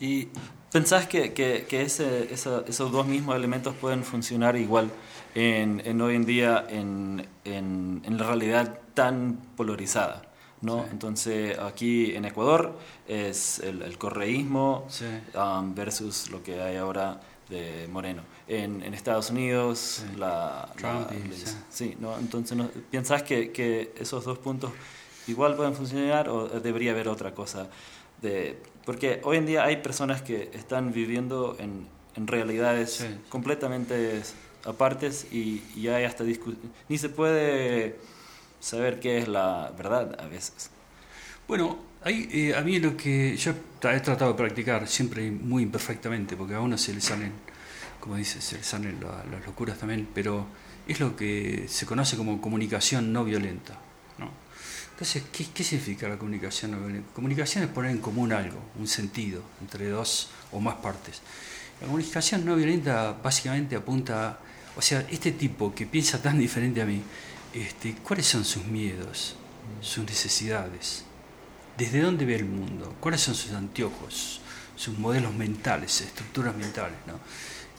¿Y 0.00 0.28
pensás 0.72 1.06
que, 1.06 1.32
que, 1.32 1.66
que 1.68 1.82
ese, 1.82 2.34
esos 2.34 2.90
dos 2.90 3.06
mismos 3.06 3.36
elementos 3.36 3.76
pueden 3.76 4.02
funcionar 4.02 4.56
igual 4.56 4.90
en, 5.36 5.82
en 5.84 6.00
hoy 6.00 6.16
en 6.16 6.26
día 6.26 6.66
en, 6.68 7.28
en, 7.44 8.02
en, 8.04 8.18
la 8.18 8.24
realidad 8.26 8.80
tan 8.94 9.36
polarizada? 9.56 10.22
¿No? 10.62 10.84
Entonces 10.90 11.58
aquí 11.58 12.14
en 12.14 12.24
Ecuador 12.24 12.78
es 13.08 13.58
el, 13.60 13.82
el 13.82 13.98
correísmo 13.98 14.86
um, 15.34 15.74
versus 15.74 16.30
lo 16.30 16.42
que 16.42 16.60
hay 16.60 16.76
ahora 16.76 17.20
de 17.48 17.88
Moreno. 17.90 18.22
En, 18.46 18.82
en 18.82 18.94
Estados 18.94 19.30
Unidos, 19.30 20.04
la, 20.16 20.68
Trump 20.76 21.10
sí. 21.68 21.96
¿no? 21.98 22.16
Entonces, 22.18 22.56
¿no? 22.56 22.68
¿piensas 22.90 23.22
que, 23.22 23.50
que, 23.50 23.92
esos 23.98 24.24
dos 24.24 24.38
puntos 24.38 24.70
igual 25.26 25.56
pueden 25.56 25.74
funcionar 25.74 26.28
o 26.28 26.48
debería 26.48 26.92
haber 26.92 27.08
otra 27.08 27.34
cosa? 27.34 27.68
De, 28.22 28.58
porque 28.84 29.20
hoy 29.24 29.38
en 29.38 29.46
día 29.46 29.64
hay 29.64 29.76
personas 29.78 30.22
que 30.22 30.50
están 30.54 30.92
viviendo 30.92 31.56
en, 31.58 31.86
en 32.16 32.26
realidades 32.26 33.06
completamente 33.28 34.22
apartes 34.64 35.26
y, 35.32 35.62
y 35.74 35.88
hay 35.88 36.04
hasta 36.04 36.24
ni 36.88 36.98
se 36.98 37.08
puede 37.08 37.96
saber 38.60 39.00
qué 39.00 39.18
es 39.18 39.28
la 39.28 39.72
verdad 39.76 40.16
a 40.20 40.26
veces. 40.26 40.70
Bueno, 41.48 41.78
hay, 42.04 42.28
eh, 42.32 42.54
a 42.54 42.60
mí 42.60 42.78
lo 42.78 42.96
que 42.96 43.36
yo 43.36 43.52
he 43.52 44.00
tratado 44.00 44.32
de 44.32 44.36
practicar 44.36 44.86
siempre 44.86 45.30
muy 45.30 45.64
imperfectamente, 45.64 46.36
porque 46.36 46.54
a 46.54 46.60
uno 46.60 46.78
se 46.78 46.94
le 46.94 47.00
salen, 47.00 47.32
como 47.98 48.16
dice, 48.16 48.40
se 48.40 48.58
le 48.58 48.62
salen 48.62 49.00
las 49.00 49.44
locuras 49.44 49.78
también, 49.78 50.08
pero 50.14 50.46
es 50.86 51.00
lo 51.00 51.16
que 51.16 51.66
se 51.68 51.86
conoce 51.86 52.16
como 52.16 52.40
comunicación 52.40 53.12
no 53.12 53.24
violenta. 53.24 53.78
¿no? 54.18 54.30
Entonces, 54.92 55.24
¿qué, 55.32 55.46
¿qué, 55.52 55.64
significa 55.64 56.08
la 56.08 56.18
comunicación 56.18 56.72
no 56.72 56.78
violenta? 56.78 57.12
Comunicación 57.14 57.64
es 57.64 57.70
poner 57.70 57.90
en 57.90 57.98
común 57.98 58.32
algo, 58.32 58.60
un 58.78 58.86
sentido, 58.86 59.42
entre 59.60 59.88
dos 59.88 60.30
o 60.52 60.60
más 60.60 60.76
partes. 60.76 61.20
La 61.80 61.86
comunicación 61.86 62.44
no 62.44 62.56
violenta 62.56 63.12
básicamente 63.22 63.76
apunta, 63.76 64.38
o 64.76 64.82
sea, 64.82 65.06
este 65.10 65.32
tipo 65.32 65.74
que 65.74 65.86
piensa 65.86 66.20
tan 66.20 66.38
diferente 66.38 66.82
a 66.82 66.86
mí, 66.86 67.02
este, 67.54 67.94
¿cuáles 67.96 68.26
son 68.26 68.44
sus 68.44 68.64
miedos, 68.64 69.36
sus 69.80 70.04
necesidades? 70.04 71.04
¿Desde 71.76 72.00
dónde 72.00 72.24
ve 72.24 72.36
el 72.36 72.44
mundo? 72.44 72.94
¿Cuáles 73.00 73.20
son 73.20 73.34
sus 73.34 73.52
anteojos, 73.52 74.40
sus 74.76 74.98
modelos 74.98 75.34
mentales, 75.34 76.00
estructuras 76.00 76.54
mentales? 76.54 76.98
¿no? 77.06 77.14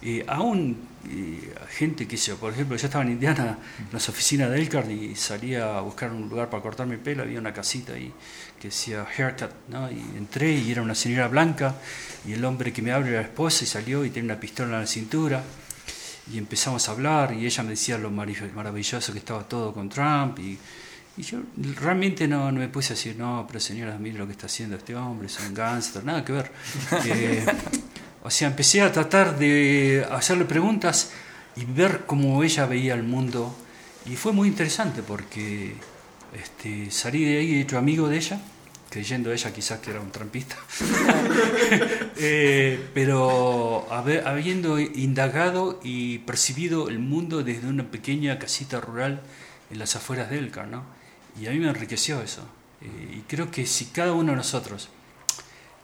Eh, 0.03 0.25
aún 0.27 0.88
eh, 1.10 1.53
gente 1.69 2.07
que 2.07 2.17
yo, 2.17 2.36
por 2.38 2.51
ejemplo, 2.51 2.75
yo 2.75 2.86
estaba 2.86 3.03
en 3.03 3.12
Indiana, 3.12 3.60
en 3.77 3.88
las 3.93 4.10
oficinas 4.10 4.49
de 4.49 4.60
Elkhart 4.60 4.89
y 4.89 5.15
salía 5.15 5.77
a 5.77 5.81
buscar 5.81 6.12
un 6.12 6.27
lugar 6.27 6.49
para 6.49 6.63
cortarme 6.63 6.95
el 6.95 6.99
pelo, 6.99 7.21
había 7.21 7.39
una 7.39 7.53
casita 7.53 7.93
ahí 7.93 8.12
que 8.60 8.69
decía 8.69 9.05
haircut, 9.05 9.51
¿no? 9.69 9.91
y 9.91 9.99
entré 10.17 10.53
y 10.53 10.71
era 10.71 10.81
una 10.81 10.95
señora 10.95 11.27
blanca 11.27 11.75
y 12.25 12.34
el 12.34 12.43
hombre 12.45 12.73
que 12.73 12.81
me 12.81 12.91
abre 12.91 13.10
era 13.10 13.21
la 13.21 13.27
esposa 13.27 13.63
y 13.63 13.67
salió 13.67 14.03
y 14.03 14.10
tenía 14.10 14.34
una 14.34 14.39
pistola 14.39 14.73
en 14.75 14.81
la 14.81 14.88
cintura 14.88 15.43
y 16.31 16.37
empezamos 16.37 16.87
a 16.87 16.91
hablar 16.91 17.33
y 17.33 17.45
ella 17.45 17.63
me 17.63 17.71
decía 17.71 17.97
lo 17.97 18.09
maravilloso 18.11 19.11
que 19.11 19.19
estaba 19.19 19.43
todo 19.43 19.73
con 19.73 19.89
Trump 19.89 20.39
y, 20.39 20.57
y 21.17 21.21
yo 21.21 21.39
realmente 21.75 22.27
no, 22.27 22.51
no, 22.51 22.59
me 22.59 22.69
puse 22.69 22.93
a 22.93 22.95
decir, 22.95 23.15
no, 23.17 23.45
pero 23.47 23.59
señora, 23.59 23.97
mire 23.97 24.17
lo 24.17 24.25
que 24.25 24.33
está 24.33 24.45
haciendo 24.45 24.77
este 24.77 24.95
hombre, 24.95 25.27
es 25.27 25.39
un 25.39 25.53
gánster, 25.53 26.03
nada 26.03 26.23
que 26.23 26.33
ver. 26.33 26.51
Eh, 27.05 27.45
o 28.23 28.29
sea, 28.29 28.49
empecé 28.49 28.81
a 28.81 28.91
tratar 28.91 29.37
de 29.39 30.05
hacerle 30.11 30.45
preguntas 30.45 31.11
y 31.55 31.65
ver 31.65 32.03
cómo 32.05 32.43
ella 32.43 32.67
veía 32.67 32.93
el 32.93 33.03
mundo 33.03 33.55
y 34.05 34.15
fue 34.15 34.31
muy 34.31 34.47
interesante 34.47 35.01
porque 35.01 35.75
este, 36.33 36.91
salí 36.91 37.25
de 37.25 37.39
ahí 37.39 37.61
hecho 37.61 37.77
amigo 37.77 38.07
de 38.07 38.17
ella 38.17 38.39
creyendo 38.91 39.32
ella 39.32 39.54
quizás 39.54 39.80
que 39.80 39.89
era 39.89 40.01
un 40.01 40.12
trampista, 40.12 40.58
eh, 42.17 42.89
pero 42.93 43.88
habiendo 43.89 44.77
indagado 44.80 45.80
y 45.82 46.17
percibido 46.19 46.89
el 46.89 46.99
mundo 46.99 47.41
desde 47.41 47.69
una 47.69 47.89
pequeña 47.89 48.38
casita 48.38 48.82
rural 48.82 49.21
en 49.71 49.80
las 49.80 49.95
afueras 49.95 50.30
de 50.30 50.39
Elcar, 50.39 50.67
¿no? 50.67 50.84
Y 51.39 51.47
a 51.47 51.51
mí 51.51 51.60
me 51.60 51.69
enriqueció 51.69 52.21
eso. 52.21 52.41
Eh, 52.82 53.15
y 53.19 53.21
creo 53.21 53.49
que 53.49 53.65
si 53.65 53.86
cada 53.86 54.12
uno 54.12 54.32
de 54.34 54.38
nosotros 54.38 54.89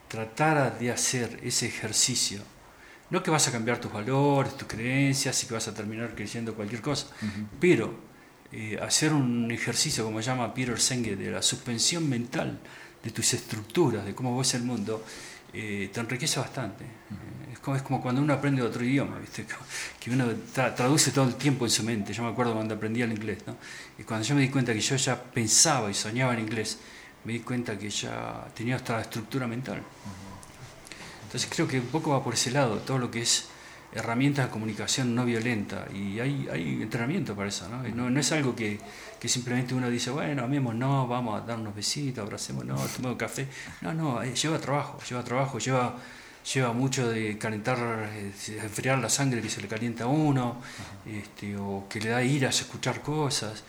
tratara 0.09 0.69
de 0.71 0.91
hacer 0.91 1.39
ese 1.43 1.67
ejercicio, 1.67 2.41
no 3.09 3.23
que 3.23 3.31
vas 3.31 3.47
a 3.47 3.53
cambiar 3.53 3.79
tus 3.79 3.93
valores, 3.93 4.57
tus 4.57 4.67
creencias 4.67 5.41
y 5.43 5.47
que 5.47 5.53
vas 5.53 5.69
a 5.69 5.73
terminar 5.73 6.13
creyendo 6.13 6.53
cualquier 6.55 6.81
cosa, 6.81 7.07
pero 7.57 7.95
eh, 8.51 8.77
hacer 8.81 9.13
un 9.13 9.49
ejercicio, 9.49 10.03
como 10.03 10.19
llama 10.19 10.53
Peter 10.53 10.77
Senge, 10.77 11.15
de 11.15 11.31
la 11.31 11.41
suspensión 11.41 12.09
mental, 12.09 12.59
de 13.03 13.11
tus 13.11 13.33
estructuras, 13.33 14.05
de 14.05 14.13
cómo 14.13 14.37
ves 14.37 14.53
el 14.53 14.63
mundo, 14.63 15.03
eh, 15.53 15.89
te 15.93 15.99
enriquece 15.99 16.39
bastante. 16.39 16.83
Eh, 16.83 17.53
es, 17.53 17.59
como, 17.59 17.77
es 17.77 17.83
como 17.83 18.01
cuando 18.01 18.21
uno 18.21 18.33
aprende 18.33 18.61
otro 18.61 18.83
idioma, 18.83 19.17
¿viste? 19.19 19.45
que 19.99 20.11
uno 20.11 20.25
traduce 20.53 21.11
todo 21.11 21.25
el 21.25 21.35
tiempo 21.35 21.65
en 21.65 21.71
su 21.71 21.83
mente. 21.83 22.13
Yo 22.13 22.23
me 22.23 22.29
acuerdo 22.29 22.53
cuando 22.53 22.75
aprendí 22.75 23.01
el 23.01 23.11
inglés, 23.11 23.39
¿no? 23.47 23.57
y 23.97 24.03
cuando 24.03 24.25
yo 24.25 24.35
me 24.35 24.41
di 24.41 24.49
cuenta 24.49 24.73
que 24.73 24.81
yo 24.81 24.95
ya 24.95 25.21
pensaba 25.21 25.89
y 25.89 25.93
soñaba 25.93 26.33
en 26.33 26.41
inglés, 26.41 26.77
me 27.23 27.33
di 27.33 27.39
cuenta 27.39 27.77
que 27.77 27.89
ya 27.89 28.47
tenía 28.55 28.75
esta 28.75 29.01
estructura 29.01 29.47
mental. 29.47 29.81
Entonces 31.23 31.49
creo 31.53 31.67
que 31.67 31.79
un 31.79 31.87
poco 31.87 32.11
va 32.11 32.23
por 32.23 32.33
ese 32.33 32.51
lado, 32.51 32.77
todo 32.79 32.99
lo 32.99 33.11
que 33.11 33.21
es 33.21 33.49
herramientas 33.93 34.45
de 34.45 34.51
comunicación 34.51 35.15
no 35.15 35.25
violenta 35.25 35.87
y 35.93 36.19
hay, 36.19 36.47
hay 36.51 36.81
entrenamiento 36.81 37.35
para 37.35 37.49
eso, 37.49 37.67
¿no? 37.69 37.83
No, 37.83 38.09
no 38.09 38.19
es 38.19 38.31
algo 38.31 38.55
que, 38.55 38.79
que, 39.19 39.27
simplemente 39.27 39.73
uno 39.73 39.89
dice, 39.89 40.09
bueno, 40.09 40.43
amemos, 40.43 40.75
no, 40.75 41.07
vamos 41.07 41.41
a 41.41 41.45
dar 41.45 41.59
unos 41.59 41.75
besitos, 41.75 42.23
abracemos, 42.23 42.65
no, 42.65 42.75
tomemos 42.75 43.17
café. 43.17 43.47
No, 43.81 43.93
no, 43.93 44.21
eh, 44.23 44.33
lleva 44.35 44.59
trabajo, 44.59 44.99
lleva 45.07 45.23
trabajo, 45.23 45.59
lleva, 45.59 45.95
lleva 46.53 46.73
mucho 46.73 47.09
de 47.09 47.37
calentar, 47.37 47.77
eh, 48.13 48.31
enfriar 48.61 48.99
la 48.99 49.09
sangre 49.09 49.41
que 49.41 49.49
se 49.49 49.61
le 49.61 49.67
calienta 49.67 50.05
a 50.05 50.07
uno, 50.07 50.61
este, 51.05 51.55
o 51.57 51.85
que 51.89 51.99
le 51.99 52.09
da 52.09 52.23
iras 52.23 52.59
escuchar 52.61 53.01
cosas 53.01 53.63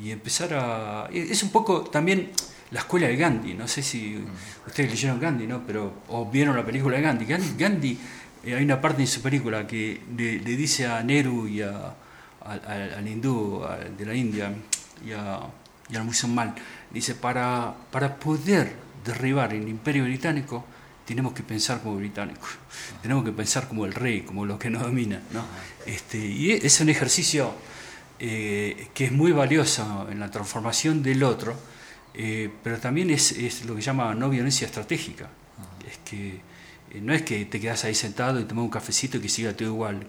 y 0.00 0.10
empezar 0.10 0.54
a... 0.54 1.08
Es 1.12 1.42
un 1.42 1.50
poco 1.50 1.82
también 1.82 2.30
la 2.70 2.80
escuela 2.80 3.06
de 3.06 3.16
Gandhi, 3.16 3.54
no 3.54 3.68
sé 3.68 3.82
si 3.82 4.24
ustedes 4.66 4.90
leyeron 4.90 5.20
Gandhi, 5.20 5.46
¿no? 5.46 5.64
Pero, 5.66 6.02
o 6.08 6.28
vieron 6.30 6.56
la 6.56 6.64
película 6.64 6.96
de 6.96 7.02
Gandhi. 7.02 7.24
Gandhi, 7.24 7.54
Gandhi 7.56 7.98
eh, 8.44 8.54
hay 8.54 8.64
una 8.64 8.80
parte 8.80 9.02
en 9.02 9.08
su 9.08 9.22
película 9.22 9.66
que 9.66 10.00
le, 10.16 10.40
le 10.40 10.56
dice 10.56 10.86
a 10.86 11.02
Nehru 11.02 11.46
y 11.46 11.62
a, 11.62 11.94
al 12.44 13.08
hindú 13.08 13.64
de 13.96 14.06
la 14.06 14.14
India 14.14 14.52
y, 15.04 15.12
a, 15.12 15.40
y 15.88 15.96
al 15.96 16.04
musulmán, 16.04 16.54
dice, 16.90 17.14
para, 17.14 17.74
para 17.90 18.16
poder 18.16 18.74
derribar 19.04 19.52
el 19.54 19.68
imperio 19.68 20.04
británico, 20.04 20.64
tenemos 21.04 21.34
que 21.34 21.42
pensar 21.42 21.82
como 21.82 21.96
británicos, 21.96 22.50
tenemos 23.02 23.24
que 23.24 23.32
pensar 23.32 23.68
como 23.68 23.84
el 23.84 23.92
rey, 23.92 24.22
como 24.22 24.46
lo 24.46 24.58
que 24.58 24.70
nos 24.70 24.82
domina. 24.82 25.20
¿no? 25.32 25.44
Este, 25.86 26.18
y 26.18 26.52
es 26.52 26.80
un 26.80 26.88
ejercicio 26.88 27.54
eh, 28.18 28.88
que 28.94 29.06
es 29.06 29.12
muy 29.12 29.32
valioso 29.32 30.06
en 30.10 30.20
la 30.20 30.30
transformación 30.30 31.02
del 31.02 31.22
otro, 31.22 31.56
eh, 32.14 32.50
pero 32.62 32.78
también 32.78 33.10
es, 33.10 33.32
es, 33.32 33.64
lo 33.64 33.74
que 33.74 33.82
llama 33.82 34.14
no 34.14 34.30
violencia 34.30 34.66
estratégica. 34.66 35.28
Es 35.86 35.98
que 36.08 36.40
eh, 36.92 37.00
no 37.02 37.12
es 37.12 37.22
que 37.22 37.44
te 37.44 37.60
quedas 37.60 37.84
ahí 37.84 37.94
sentado 37.94 38.40
y 38.40 38.44
tomas 38.44 38.64
un 38.64 38.70
cafecito 38.70 39.18
y 39.18 39.20
que 39.20 39.28
siga 39.28 39.54
todo 39.54 39.68
igual, 39.68 40.06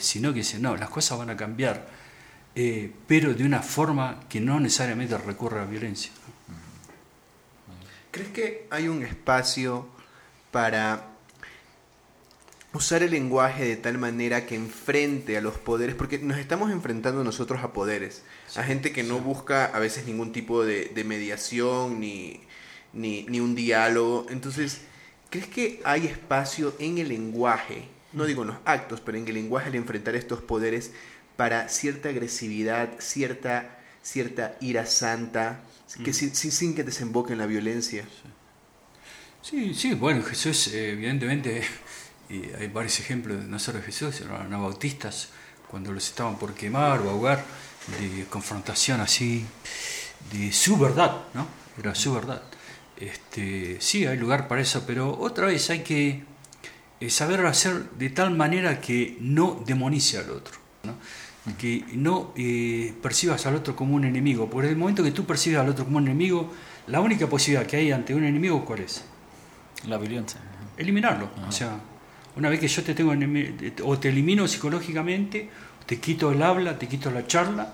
sino 0.00 0.32
que 0.32 0.42
no, 0.60 0.76
las 0.76 0.88
cosas 0.88 1.18
van 1.18 1.30
a 1.30 1.36
cambiar, 1.36 1.86
eh, 2.54 2.92
pero 3.06 3.34
de 3.34 3.44
una 3.44 3.62
forma 3.62 4.20
que 4.28 4.40
no 4.40 4.60
necesariamente 4.60 5.16
recurre 5.18 5.60
a 5.60 5.64
la 5.64 5.70
violencia. 5.70 6.12
¿Crees 8.10 8.28
que 8.30 8.66
hay 8.70 8.88
un 8.88 9.02
espacio 9.02 9.88
para 10.50 11.08
usar 12.74 13.02
el 13.02 13.10
lenguaje 13.10 13.64
de 13.64 13.76
tal 13.76 13.98
manera 13.98 14.46
que 14.46 14.54
enfrente 14.54 15.36
a 15.36 15.40
los 15.40 15.58
poderes, 15.58 15.94
porque 15.94 16.18
nos 16.18 16.38
estamos 16.38 16.70
enfrentando 16.70 17.24
nosotros 17.24 17.62
a 17.62 17.72
poderes, 17.72 18.22
a 18.56 18.62
gente 18.62 18.92
que 18.92 19.02
no 19.02 19.18
busca 19.18 19.66
a 19.66 19.78
veces 19.78 20.06
ningún 20.06 20.32
tipo 20.32 20.64
de, 20.64 20.86
de 20.86 21.04
mediación 21.04 22.00
ni, 22.00 22.40
ni, 22.92 23.24
ni, 23.24 23.40
un 23.40 23.54
diálogo. 23.54 24.26
Entonces, 24.30 24.82
¿Crees 25.32 25.46
que 25.46 25.80
hay 25.84 26.08
espacio 26.08 26.74
en 26.78 26.98
el 26.98 27.08
lenguaje, 27.08 27.84
no 28.12 28.26
digo 28.26 28.42
en 28.42 28.48
los 28.48 28.58
actos, 28.66 29.00
pero 29.00 29.16
en 29.16 29.26
el 29.26 29.32
lenguaje 29.32 29.68
al 29.70 29.76
enfrentar 29.76 30.14
estos 30.14 30.42
poderes 30.42 30.92
para 31.42 31.68
cierta 31.68 32.08
agresividad, 32.08 32.90
cierta, 33.00 33.76
cierta 34.00 34.56
ira 34.60 34.86
santa, 34.86 35.58
que 36.04 36.12
mm. 36.12 36.14
sin, 36.14 36.52
sin, 36.52 36.72
que 36.72 36.84
desemboque 36.84 37.32
en 37.32 37.40
la 37.40 37.46
violencia? 37.46 38.04
Sí, 39.42 39.74
sí, 39.74 39.94
bueno, 39.94 40.22
Jesús, 40.22 40.68
evidentemente, 40.72 41.64
y 42.30 42.44
hay 42.52 42.68
varios 42.68 43.00
ejemplos, 43.00 43.44
no 43.44 43.58
solo 43.58 43.78
de 43.78 43.84
Jesús, 43.86 44.14
sino 44.14 44.38
los 44.38 44.60
bautistas, 44.60 45.30
cuando 45.68 45.90
los 45.90 46.06
estaban 46.06 46.38
por 46.38 46.54
quemar 46.54 47.00
o 47.00 47.10
ahogar, 47.10 47.44
de 47.98 48.24
confrontación 48.26 49.00
así, 49.00 49.44
de 50.30 50.52
su 50.52 50.78
verdad, 50.78 51.24
¿no? 51.34 51.48
Era 51.76 51.92
su 51.96 52.14
verdad. 52.14 52.40
Este, 52.96 53.78
sí, 53.80 54.06
hay 54.06 54.16
lugar 54.16 54.46
para 54.46 54.60
eso, 54.60 54.84
pero 54.86 55.18
otra 55.18 55.46
vez 55.46 55.70
hay 55.70 55.82
que 55.82 56.22
saber 57.08 57.44
hacer 57.46 57.90
de 57.98 58.10
tal 58.10 58.30
manera 58.30 58.80
que 58.80 59.16
no 59.18 59.60
demonice 59.66 60.18
al 60.18 60.30
otro, 60.30 60.62
que 61.58 61.84
no 61.94 62.32
eh, 62.36 62.94
percibas 63.02 63.46
al 63.46 63.56
otro 63.56 63.74
como 63.74 63.94
un 63.94 64.04
enemigo, 64.04 64.48
en 64.52 64.64
el 64.64 64.76
momento 64.76 65.02
que 65.02 65.10
tú 65.10 65.24
percibes 65.24 65.58
al 65.58 65.68
otro 65.68 65.84
como 65.84 65.98
un 65.98 66.06
enemigo, 66.06 66.52
la 66.86 67.00
única 67.00 67.28
posibilidad 67.28 67.66
que 67.66 67.76
hay 67.76 67.92
ante 67.92 68.14
un 68.14 68.24
enemigo, 68.24 68.64
¿cuál 68.64 68.80
es? 68.80 69.04
La 69.88 69.98
violencia. 69.98 70.40
Eliminarlo. 70.76 71.30
O 71.48 71.52
sea, 71.52 71.80
una 72.36 72.48
vez 72.48 72.60
que 72.60 72.68
yo 72.68 72.82
te 72.82 72.94
tengo 72.94 73.12
o 73.84 73.98
te 73.98 74.08
elimino 74.08 74.46
psicológicamente, 74.46 75.48
te 75.86 75.98
quito 75.98 76.30
el 76.30 76.42
habla, 76.42 76.78
te 76.78 76.86
quito 76.86 77.10
la 77.10 77.26
charla, 77.26 77.72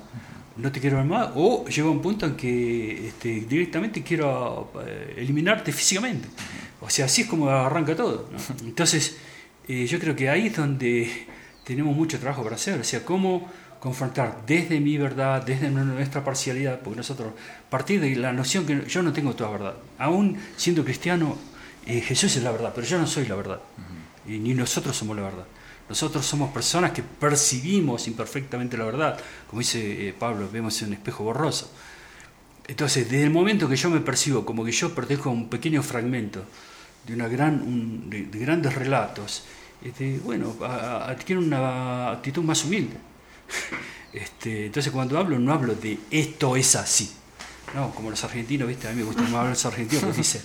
no 0.56 0.72
te 0.72 0.80
quiero 0.80 0.96
ver 0.96 1.06
más, 1.06 1.30
o 1.34 1.66
llega 1.66 1.88
un 1.88 2.02
punto 2.02 2.26
en 2.26 2.36
que 2.36 3.08
este, 3.08 3.40
directamente 3.42 4.02
quiero 4.02 4.72
eh, 4.84 5.14
eliminarte 5.18 5.72
físicamente. 5.72 6.28
O 6.80 6.90
sea, 6.90 7.04
así 7.04 7.22
es 7.22 7.28
como 7.28 7.48
arranca 7.50 7.94
todo. 7.94 8.28
Entonces, 8.64 9.18
eh, 9.68 9.86
yo 9.86 9.98
creo 9.98 10.16
que 10.16 10.28
ahí 10.28 10.46
es 10.46 10.56
donde 10.56 11.26
tenemos 11.64 11.94
mucho 11.94 12.18
trabajo 12.18 12.42
para 12.42 12.56
hacer. 12.56 12.80
O 12.80 12.84
sea, 12.84 13.04
cómo 13.04 13.48
confrontar 13.80 14.42
desde 14.46 14.80
mi 14.80 14.98
verdad, 14.98 15.42
desde 15.42 15.70
nuestra 15.70 16.24
parcialidad, 16.24 16.80
porque 16.80 16.96
nosotros, 16.96 17.32
partir 17.70 18.00
de 18.00 18.16
la 18.16 18.32
noción 18.32 18.66
que 18.66 18.84
yo 18.86 19.02
no 19.02 19.12
tengo 19.12 19.34
toda 19.34 19.50
verdad, 19.50 19.74
aún 19.98 20.36
siendo 20.56 20.84
cristiano, 20.84 21.36
eh, 21.86 22.00
Jesús 22.00 22.36
es 22.36 22.42
la 22.42 22.50
verdad, 22.50 22.72
pero 22.74 22.86
yo 22.86 22.98
no 22.98 23.06
soy 23.06 23.26
la 23.26 23.36
verdad, 23.36 23.60
y 24.26 24.38
ni 24.38 24.54
nosotros 24.54 24.96
somos 24.96 25.16
la 25.16 25.22
verdad. 25.22 25.44
Nosotros 25.88 26.26
somos 26.26 26.52
personas 26.52 26.92
que 26.92 27.02
percibimos 27.02 28.08
imperfectamente 28.08 28.76
la 28.76 28.84
verdad, 28.84 29.18
como 29.48 29.60
dice 29.60 30.08
eh, 30.08 30.12
Pablo, 30.12 30.48
vemos 30.52 30.80
en 30.82 30.88
un 30.88 30.94
espejo 30.94 31.24
borroso. 31.24 31.72
Entonces, 32.66 33.10
desde 33.10 33.24
el 33.24 33.30
momento 33.30 33.66
que 33.66 33.76
yo 33.76 33.88
me 33.88 34.00
percibo 34.00 34.44
como 34.44 34.62
que 34.62 34.72
yo 34.72 34.94
pertenezco 34.94 35.30
a 35.30 35.32
un 35.32 35.48
pequeño 35.48 35.82
fragmento 35.82 36.44
de, 37.06 37.14
una 37.14 37.26
gran, 37.26 38.10
de, 38.10 38.26
grandes 38.38 38.74
relatos, 38.74 39.44
este, 39.82 40.18
bueno, 40.18 40.54
adquiero 40.62 41.40
una 41.40 42.10
actitud 42.10 42.42
más 42.42 42.62
humilde. 42.66 42.96
Este, 44.10 44.66
entonces, 44.66 44.90
cuando 44.90 45.18
hablo, 45.18 45.38
no 45.38 45.52
hablo 45.52 45.74
de 45.74 45.98
esto 46.10 46.56
es 46.56 46.76
así. 46.76 47.12
No, 47.74 47.94
como 47.94 48.10
los 48.10 48.24
argentinos, 48.24 48.66
¿viste? 48.66 48.88
A 48.88 48.92
mí 48.92 48.96
me 48.96 49.02
gusta 49.04 49.22
más 49.22 49.34
hablar 49.34 49.50
los 49.50 49.66
argentinos, 49.66 50.04
que 50.12 50.16
dicen, 50.16 50.42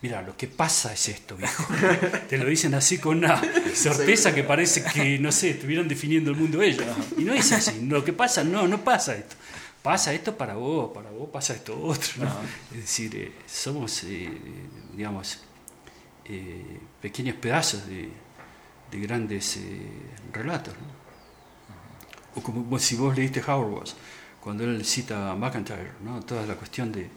mira, 0.00 0.22
lo 0.22 0.36
que 0.36 0.46
pasa 0.46 0.92
es 0.92 1.08
esto, 1.08 1.36
viejo. 1.36 1.66
Te 2.28 2.38
lo 2.38 2.46
dicen 2.46 2.74
así 2.74 2.98
con 2.98 3.18
una 3.18 3.42
certeza 3.74 4.32
que 4.32 4.44
parece 4.44 4.84
que, 4.84 5.18
no 5.18 5.32
sé, 5.32 5.50
estuvieran 5.50 5.88
definiendo 5.88 6.30
el 6.30 6.36
mundo 6.36 6.62
ellos. 6.62 6.86
Y 7.16 7.24
no 7.24 7.34
es 7.34 7.50
así. 7.50 7.80
Lo 7.82 8.04
que 8.04 8.12
pasa, 8.12 8.44
no, 8.44 8.68
no 8.68 8.82
pasa 8.84 9.16
esto. 9.16 9.34
Pasa 9.82 10.12
esto 10.12 10.36
para 10.36 10.54
vos, 10.54 10.90
para 10.92 11.10
vos 11.10 11.28
pasa 11.30 11.54
esto 11.54 11.80
otro. 11.80 12.24
Es 12.72 12.80
decir, 12.80 13.14
eh, 13.16 13.32
somos, 13.46 14.04
eh, 14.04 14.30
digamos, 14.94 15.40
eh, 16.24 16.80
pequeños 17.00 17.36
pedazos 17.36 17.86
de, 17.86 18.10
grandes 18.90 19.58
relatos. 20.32 20.74
O 22.38 22.42
como 22.42 22.78
si 22.78 22.94
vos 22.94 23.16
leíste 23.16 23.42
Howard 23.42 23.90
cuando 24.40 24.62
él 24.62 24.84
cita 24.84 25.32
a 25.32 25.34
McIntyre, 25.34 25.92
¿no? 26.04 26.22
toda 26.22 26.46
la 26.46 26.54
cuestión 26.54 26.92
de, 26.92 27.10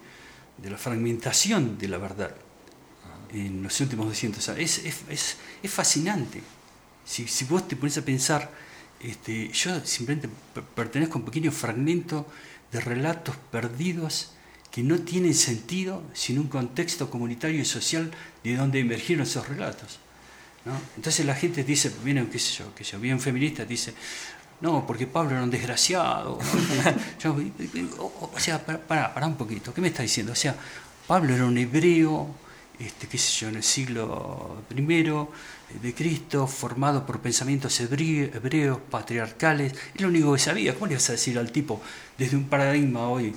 de 0.58 0.70
la 0.70 0.78
fragmentación 0.78 1.78
de 1.78 1.88
la 1.88 1.98
verdad 1.98 2.36
en 3.34 3.64
los 3.64 3.80
últimos 3.80 4.08
200 4.08 4.50
años. 4.50 4.60
Es, 4.60 5.06
es, 5.10 5.38
es 5.62 5.72
fascinante. 5.72 6.42
Si, 7.06 7.28
si, 7.28 7.46
vos 7.46 7.68
te 7.68 7.76
pones 7.76 7.98
a 7.98 8.02
pensar, 8.04 8.52
este, 9.00 9.50
yo 9.50 9.80
simplemente 9.86 10.30
pertenezco 10.76 11.18
a 11.18 11.22
un 11.22 11.26
pequeño 11.26 11.52
fragmento 11.52 12.28
de 12.72 12.82
relatos 12.82 13.36
perdidos 13.52 14.32
que 14.70 14.84
no 14.84 15.00
tienen 15.00 15.34
sentido 15.34 16.04
sin 16.14 16.40
un 16.40 16.48
contexto 16.48 17.10
comunitario 17.10 17.60
y 17.60 17.66
social 17.66 18.12
de 18.44 18.56
donde 18.56 18.80
emergieron 18.80 19.24
esos 19.24 19.48
relatos. 19.48 20.00
¿no? 20.66 20.74
Entonces 20.96 21.26
la 21.26 21.36
gente 21.36 21.64
dice, 21.64 21.92
viene, 22.04 22.28
qué 22.30 22.40
sé 22.40 22.60
yo, 22.60 22.74
que 22.76 22.84
yo, 22.84 23.00
bien 23.00 23.20
feminista, 23.20 23.66
dice, 23.66 23.94
no, 24.62 24.86
porque 24.86 25.08
Pablo 25.08 25.32
era 25.32 25.44
un 25.44 25.50
desgraciado. 25.50 26.38
o, 28.00 28.40
sea, 28.40 28.64
para, 28.66 29.14
para 29.14 29.28
un 29.28 29.36
poquito, 29.36 29.74
¿qué 29.74 29.82
me 29.82 29.88
está 29.88 30.04
diciendo? 30.04 30.34
O 30.34 30.36
sea, 30.36 30.56
Pablo 31.08 31.34
era 31.34 31.46
un 31.46 31.58
hebreo 31.58 32.30
este, 32.86 33.08
qué 33.08 33.18
sé 33.18 33.42
yo, 33.42 33.50
en 33.50 33.58
el 33.58 33.64
siglo 33.64 34.64
I 34.76 35.04
de 35.82 35.94
Cristo, 35.94 36.48
formado 36.48 37.06
por 37.06 37.20
pensamientos 37.20 37.80
hebreos, 37.80 38.80
patriarcales, 38.90 39.74
es 39.94 40.02
lo 40.02 40.08
único 40.08 40.34
que 40.34 40.40
sabía. 40.40 40.74
¿Cómo 40.74 40.88
le 40.88 40.96
vas 40.96 41.10
a 41.10 41.14
decir 41.14 41.38
al 41.38 41.52
tipo 41.52 41.80
desde 42.18 42.36
un 42.36 42.46
paradigma 42.46 43.08
hoy 43.08 43.36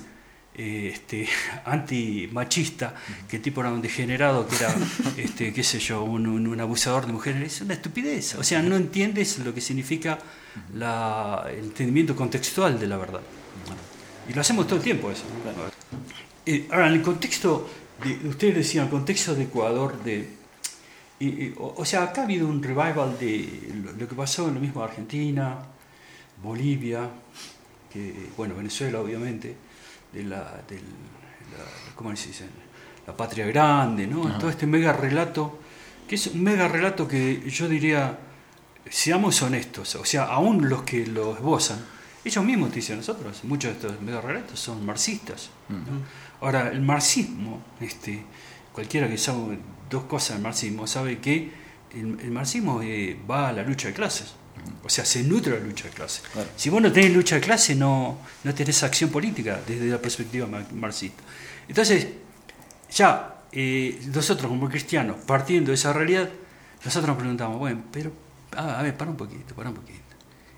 eh, 0.56 0.90
este, 0.92 1.28
antimachista, 1.64 2.94
que 3.28 3.36
el 3.36 3.42
tipo 3.42 3.60
era 3.60 3.70
un 3.70 3.82
degenerado, 3.82 4.46
que 4.46 4.56
era, 4.56 4.74
este, 5.16 5.52
qué 5.52 5.62
sé 5.62 5.78
yo, 5.78 6.04
un, 6.04 6.60
abusador 6.60 7.06
de 7.06 7.12
mujeres? 7.12 7.54
Es 7.54 7.60
una 7.60 7.74
estupidez. 7.74 8.34
O 8.36 8.44
sea, 8.44 8.62
no 8.62 8.76
entiendes 8.76 9.38
lo 9.40 9.52
que 9.52 9.60
significa 9.60 10.18
el 10.72 11.64
entendimiento 11.64 12.14
contextual 12.14 12.78
de 12.78 12.86
la 12.86 12.96
verdad. 12.96 13.20
Y 14.28 14.32
lo 14.32 14.40
hacemos 14.40 14.66
todo 14.66 14.76
el 14.76 14.84
tiempo 14.84 15.10
eso. 15.10 15.24
Eh, 16.46 16.68
ahora, 16.70 16.88
en 16.88 16.94
el 16.94 17.02
contexto 17.02 17.68
ustedes 18.28 18.54
decían, 18.54 18.88
contexto 18.88 19.34
de 19.34 19.44
Ecuador, 19.44 20.02
de, 20.02 20.28
o, 21.56 21.84
sea, 21.84 22.04
acá 22.04 22.22
ha 22.22 22.24
habido 22.24 22.46
un 22.48 22.62
revival 22.62 23.16
de 23.18 23.70
lo, 23.98 24.08
que 24.08 24.14
pasó 24.14 24.48
en 24.48 24.54
lo 24.54 24.60
mismo 24.60 24.82
Argentina, 24.82 25.58
Bolivia, 26.42 27.08
que, 27.92 28.28
bueno, 28.36 28.54
Venezuela 28.56 29.00
obviamente, 29.00 29.56
de 30.14 30.24
la, 30.24 30.62
¿cómo 31.94 32.14
se 32.16 32.28
dice? 32.28 32.46
La 33.06 33.16
patria 33.16 33.46
grande, 33.46 34.06
¿no? 34.06 34.38
Todo 34.38 34.48
este 34.48 34.66
mega 34.66 34.92
relato, 34.92 35.58
que 36.08 36.14
es 36.14 36.28
un 36.28 36.42
mega 36.42 36.68
relato 36.68 37.06
que 37.06 37.50
yo 37.50 37.68
diría, 37.68 38.18
seamos 38.88 39.42
honestos, 39.42 39.94
o 39.96 40.04
sea, 40.04 40.24
aún 40.24 40.68
los 40.68 40.82
que 40.82 41.06
lo 41.06 41.34
esbozan, 41.34 41.84
ellos 42.24 42.42
mismos 42.42 42.72
dicen 42.72 42.96
nosotros, 42.96 43.44
muchos 43.44 43.72
de 43.72 43.76
estos 43.76 44.00
mega 44.00 44.20
relatos 44.20 44.58
son 44.58 44.84
marxistas. 44.86 45.50
Ahora, 46.40 46.70
el 46.70 46.80
marxismo, 46.80 47.62
este, 47.80 48.24
cualquiera 48.72 49.08
que 49.08 49.18
sabe 49.18 49.58
dos 49.90 50.04
cosas 50.04 50.36
del 50.36 50.42
marxismo, 50.42 50.86
sabe 50.86 51.18
que 51.18 51.52
el, 51.92 52.30
marxismo 52.30 52.80
eh, 52.82 53.18
va 53.30 53.48
a 53.48 53.52
la 53.52 53.62
lucha 53.62 53.88
de 53.88 53.94
clases. 53.94 54.34
O 54.82 54.88
sea, 54.88 55.04
se 55.04 55.22
nutre 55.22 55.58
la 55.58 55.64
lucha 55.64 55.88
de 55.88 55.94
clases. 55.94 56.22
Si 56.56 56.68
vos 56.68 56.80
no 56.80 56.92
tenés 56.92 57.12
lucha 57.12 57.36
de 57.36 57.40
clases, 57.40 57.76
no, 57.76 58.18
no 58.44 58.54
tenés 58.54 58.82
acción 58.82 59.10
política 59.10 59.60
desde 59.66 59.86
la 59.86 59.98
perspectiva 59.98 60.46
marxista. 60.72 61.22
Entonces, 61.66 62.06
ya 62.90 63.42
eh, 63.50 64.00
nosotros 64.14 64.48
como 64.48 64.68
cristianos, 64.68 65.16
partiendo 65.26 65.70
de 65.70 65.74
esa 65.76 65.92
realidad, 65.92 66.28
nosotros 66.84 67.08
nos 67.08 67.16
preguntamos, 67.16 67.58
bueno, 67.58 67.82
pero, 67.90 68.12
a 68.56 68.82
ver, 68.82 68.96
para 68.96 69.10
un 69.10 69.16
poquito, 69.16 69.54
para 69.54 69.70
un 69.70 69.76
poquito. 69.76 70.00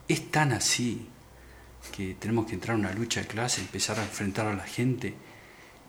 ¿Es 0.09 0.31
tan 0.31 0.53
así 0.53 1.09
que 1.97 2.15
tenemos 2.15 2.47
que 2.47 2.55
entrar 2.55 2.75
en 2.75 2.85
una 2.85 2.93
lucha 2.93 3.21
de 3.21 3.27
clases, 3.27 3.61
empezar 3.61 3.99
a 3.99 4.03
enfrentar 4.03 4.47
a 4.47 4.55
la 4.55 4.65
gente 4.65 5.15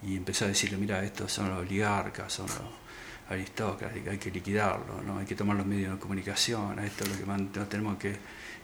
y 0.04 0.16
empezar 0.16 0.46
a 0.46 0.50
decirle, 0.50 0.78
mira, 0.78 1.04
estos 1.04 1.32
son 1.32 1.50
los 1.50 1.60
oligarcas, 1.60 2.32
son 2.32 2.46
los 2.48 2.87
aristócratas, 3.30 3.98
hay 4.08 4.18
que 4.18 4.32
liquidarlo, 4.32 5.02
¿no? 5.02 5.20
hay 5.20 5.26
que 5.26 5.36
tomar 5.36 5.58
los 5.58 5.66
medios 5.66 5.94
de 5.94 6.00
comunicación, 6.00 6.80
esto 6.80 7.04
es 7.04 7.10
lo 7.10 7.18
que 7.18 7.66
tenemos 7.66 7.98
que, 7.98 8.16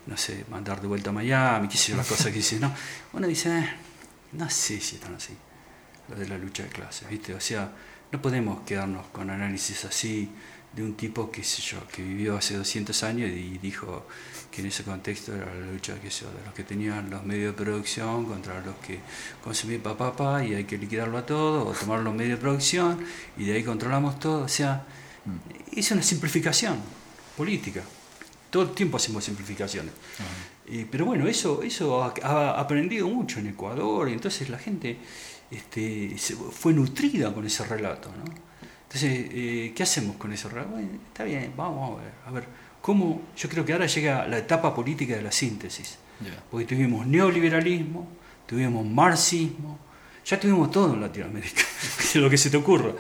no 0.07 0.17
sé, 0.17 0.45
mandar 0.49 0.81
de 0.81 0.87
vuelta 0.87 1.09
a 1.09 1.13
Miami, 1.13 1.67
qué 1.67 1.77
sé 1.77 1.91
yo, 1.91 1.97
las 1.97 2.07
cosas 2.07 2.27
que 2.27 2.33
dicen, 2.33 2.61
no. 2.61 2.73
Uno 3.13 3.27
dice, 3.27 3.59
eh, 3.59 3.69
no 4.33 4.49
sé 4.49 4.79
si 4.79 4.95
están 4.95 5.15
así, 5.15 5.35
lo 6.09 6.15
de 6.15 6.27
la 6.27 6.37
lucha 6.37 6.63
de 6.63 6.69
clases, 6.69 7.09
¿viste? 7.09 7.33
O 7.33 7.41
sea, 7.41 7.71
no 8.11 8.21
podemos 8.21 8.61
quedarnos 8.61 9.07
con 9.07 9.29
análisis 9.29 9.85
así 9.85 10.29
de 10.75 10.83
un 10.83 10.95
tipo, 10.95 11.29
qué 11.29 11.43
sé 11.43 11.61
yo, 11.61 11.87
que 11.87 12.01
vivió 12.01 12.35
hace 12.35 12.57
200 12.57 13.03
años 13.03 13.29
y 13.29 13.57
dijo 13.59 14.05
que 14.49 14.61
en 14.61 14.67
ese 14.67 14.83
contexto 14.83 15.35
era 15.35 15.45
la 15.53 15.71
lucha 15.71 15.99
que 15.99 16.09
sé, 16.09 16.25
de 16.25 16.45
los 16.45 16.53
que 16.53 16.63
tenían 16.63 17.09
los 17.09 17.23
medios 17.23 17.55
de 17.55 17.63
producción 17.63 18.25
contra 18.25 18.59
los 18.61 18.75
que 18.77 18.99
consumían 19.43 19.81
papá 19.81 20.43
y 20.43 20.53
hay 20.55 20.63
que 20.63 20.77
liquidarlo 20.77 21.17
a 21.17 21.25
todo, 21.25 21.67
o 21.67 21.73
tomar 21.73 21.99
los 21.99 22.13
medios 22.13 22.37
de 22.37 22.41
producción 22.41 23.03
y 23.37 23.45
de 23.45 23.53
ahí 23.53 23.63
controlamos 23.63 24.19
todo. 24.19 24.43
O 24.43 24.47
sea, 24.47 24.85
mm. 25.25 25.79
es 25.79 25.91
una 25.91 26.01
simplificación 26.01 26.77
política. 27.37 27.81
Todo 28.49 28.63
el 28.63 28.71
tiempo 28.71 28.97
hacemos 28.97 29.23
simplificaciones. 29.23 29.93
pero 30.91 31.05
bueno, 31.05 31.27
eso, 31.27 31.63
eso 31.63 32.03
ha, 32.03 32.59
aprendido 32.59 33.07
mucho 33.07 33.39
en 33.39 33.47
Ecuador, 33.47 34.09
y 34.09 34.13
entonces 34.13 34.49
la 34.49 34.59
gente 34.59 34.97
este, 35.49 36.15
fue 36.51 36.73
nutrida 36.73 37.33
con 37.33 37.45
ese 37.45 37.65
relato. 37.65 38.09
¿no? 38.09 38.52
Entonces, 38.93 39.27
eh, 39.33 39.73
¿qué 39.75 39.81
hacemos 39.81 40.17
con 40.17 40.31
relato? 40.31 40.69
Bueno, 40.69 40.89
está 41.07 41.23
bien, 41.23 41.51
vamos 41.57 41.97
a 41.97 42.03
ver. 42.03 42.13
A 42.27 42.31
ver 42.31 42.45
cómo 42.79 43.23
yo 43.35 43.49
creo 43.49 43.65
que 43.65 43.73
ahora 43.73 43.87
llega 43.87 44.27
la 44.27 44.37
etapa 44.37 44.75
política 44.75 45.15
de 45.15 45.23
la 45.23 45.31
síntesis. 45.31 45.97
Porque 46.51 46.67
tuvimos 46.67 47.07
neoliberalismo, 47.07 48.07
tuvimos 48.45 48.85
marxismo, 48.85 49.79
ya 50.23 50.39
tuvimos 50.39 50.69
todo 50.69 50.93
en 50.93 51.01
Latinoamérica, 51.01 51.63
lo 52.15 52.29
que 52.29 52.37
se 52.37 52.51
te 52.51 52.57
ocurra. 52.57 52.91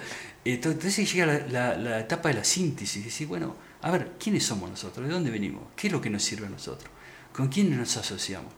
Entonces 0.43 1.13
llega 1.13 1.45
la, 1.47 1.99
etapa 1.99 2.29
de 2.29 2.35
la 2.35 2.43
síntesis, 2.43 3.05
decir, 3.05 3.27
bueno, 3.27 3.55
a 3.81 3.91
ver, 3.91 4.13
¿quiénes 4.19 4.43
somos 4.43 4.69
nosotros? 4.69 5.07
¿De 5.07 5.13
dónde 5.13 5.29
venimos? 5.29 5.63
¿Qué 5.75 5.87
es 5.87 5.93
lo 5.93 6.01
que 6.01 6.09
nos 6.09 6.23
sirve 6.23 6.47
a 6.47 6.49
nosotros? 6.49 6.89
¿Con 7.31 7.49
quiénes 7.49 7.77
nos 7.77 7.95
asociamos? 7.97 8.51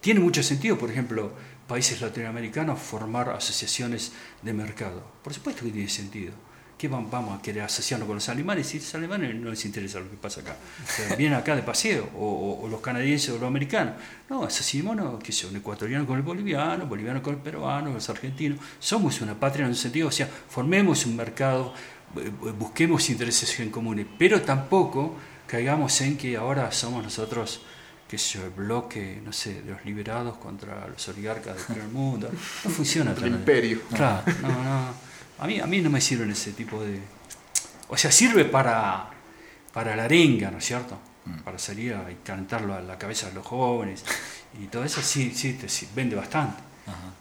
Tiene 0.00 0.18
mucho 0.18 0.42
sentido, 0.42 0.76
por 0.76 0.90
ejemplo, 0.90 1.32
países 1.68 2.00
latinoamericanos 2.00 2.80
formar 2.80 3.28
asociaciones 3.30 4.12
de 4.42 4.52
mercado. 4.52 5.04
Por 5.22 5.32
supuesto 5.32 5.64
que 5.64 5.70
tiene 5.70 5.88
sentido 5.88 6.32
¿qué 6.82 6.88
vamos 6.88 7.38
a 7.38 7.40
querer 7.40 7.62
asociarnos 7.62 8.08
con 8.08 8.16
los 8.16 8.28
alemanes? 8.28 8.74
Y 8.74 8.80
los 8.80 8.94
alemanes 8.96 9.36
no 9.36 9.50
les 9.50 9.64
interesa 9.64 10.00
lo 10.00 10.10
que 10.10 10.16
pasa 10.16 10.40
acá. 10.40 10.56
vienen 11.16 11.38
acá 11.38 11.54
de 11.54 11.62
paseo, 11.62 12.10
o, 12.18 12.66
los 12.68 12.80
canadienses 12.80 13.30
o 13.30 13.34
los 13.34 13.44
americanos. 13.44 13.94
No, 14.28 14.42
asociémonos, 14.42 15.22
que 15.22 15.30
sea 15.30 15.48
un 15.48 15.54
ecuatoriano 15.54 16.04
con 16.04 16.16
el 16.16 16.24
boliviano, 16.24 16.84
boliviano 16.86 17.22
con 17.22 17.34
el 17.34 17.40
peruano, 17.40 17.92
los 17.92 18.10
argentinos. 18.10 18.58
Somos 18.80 19.20
una 19.20 19.38
patria 19.38 19.62
en 19.62 19.68
un 19.68 19.76
sentido, 19.76 20.08
o 20.08 20.10
sea, 20.10 20.26
formemos 20.26 21.06
un 21.06 21.14
mercado, 21.14 21.72
eh, 22.16 22.32
busquemos 22.58 23.08
intereses 23.10 23.60
en 23.60 23.70
comunes, 23.70 24.04
pero 24.18 24.42
tampoco 24.42 25.14
caigamos 25.46 26.00
en 26.00 26.16
que 26.16 26.36
ahora 26.36 26.72
somos 26.72 27.04
nosotros 27.04 27.62
que 28.08 28.16
es 28.16 28.34
el 28.34 28.50
bloque, 28.50 29.22
no 29.24 29.32
sé, 29.32 29.62
de 29.62 29.70
los 29.70 29.84
liberados 29.84 30.36
contra 30.38 30.88
los 30.88 31.08
oligarcas 31.08 31.54
del 31.58 31.64
primer 31.64 31.88
mundo. 31.90 32.28
No 32.64 32.70
funciona 32.70 33.14
El 33.16 33.28
imperio. 33.28 33.82
Claro, 33.88 34.24
no, 34.42 34.48
no. 34.64 35.11
A 35.38 35.46
mí, 35.46 35.60
a 35.60 35.66
mí 35.66 35.80
no 35.80 35.90
me 35.90 36.00
sirven 36.00 36.30
ese 36.30 36.52
tipo 36.52 36.82
de... 36.82 37.00
O 37.88 37.96
sea, 37.96 38.12
sirve 38.12 38.44
para, 38.44 39.10
para 39.72 39.96
la 39.96 40.04
arenga, 40.04 40.50
¿no 40.50 40.58
es 40.58 40.64
cierto? 40.64 40.98
Mm. 41.24 41.38
Para 41.40 41.58
salir 41.58 41.94
a 41.94 42.06
calentarlo 42.24 42.74
a 42.74 42.80
la 42.80 42.98
cabeza 42.98 43.28
de 43.28 43.34
los 43.34 43.46
jóvenes 43.46 44.04
y 44.62 44.66
todo 44.66 44.84
eso 44.84 45.02
sí, 45.02 45.32
sí, 45.34 45.54
te, 45.54 45.66
vende 45.94 46.16
bastante. 46.16 46.62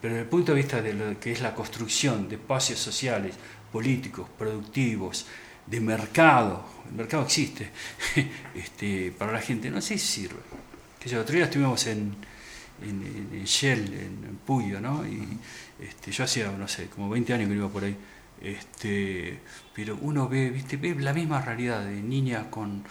Pero 0.02 0.15
desde 0.15 0.24
el 0.24 0.30
punto 0.30 0.54
de 0.54 0.58
vista 0.58 0.82
de 0.82 0.93
lo 0.93 1.19
que 1.19 1.32
es 1.32 1.41
la 1.41 1.54
construcción 1.54 2.28
de 2.28 2.36
espacios 2.36 2.80
sociales, 2.80 3.36
políticos, 3.71 4.28
productivos, 4.38 5.28
de 5.65 5.80
mercado, 5.80 6.65
el 6.89 6.95
mercado 6.95 7.24
existe, 7.24 7.69
este, 8.56 9.12
para 9.12 9.32
la 9.32 9.39
gente, 9.39 9.69
no 9.69 9.82
sé 9.82 9.97
si 9.97 10.08
sirve. 10.08 10.39
Que 11.00 11.10
yo, 11.10 11.21
otro 11.21 11.36
día 11.36 11.45
estuvimos 11.45 11.86
en, 11.88 12.15
en, 12.82 13.44
Shell, 13.46 13.94
en, 13.94 14.39
Puyo, 14.46 14.82
¿no? 14.82 15.06
Y 15.06 15.28
este, 15.80 16.12
yo 16.12 16.24
hacía, 16.24 16.52
no 16.52 16.67
sé, 16.67 16.88
como 16.88 17.10
20 17.10 17.34
años 17.34 17.50
que 17.50 17.56
iba 17.56 17.70
por 17.70 17.84
ahí. 17.84 17.96
Este, 18.41 19.39
pero 19.74 19.98
uno 20.02 20.28
ve, 20.28 20.50
¿viste? 20.50 20.78
ve 20.78 20.96
la 20.96 21.13
misma 21.13 21.41
realidad 21.41 21.86
de 21.86 22.02
niñas 22.02 22.48
con 22.50 22.84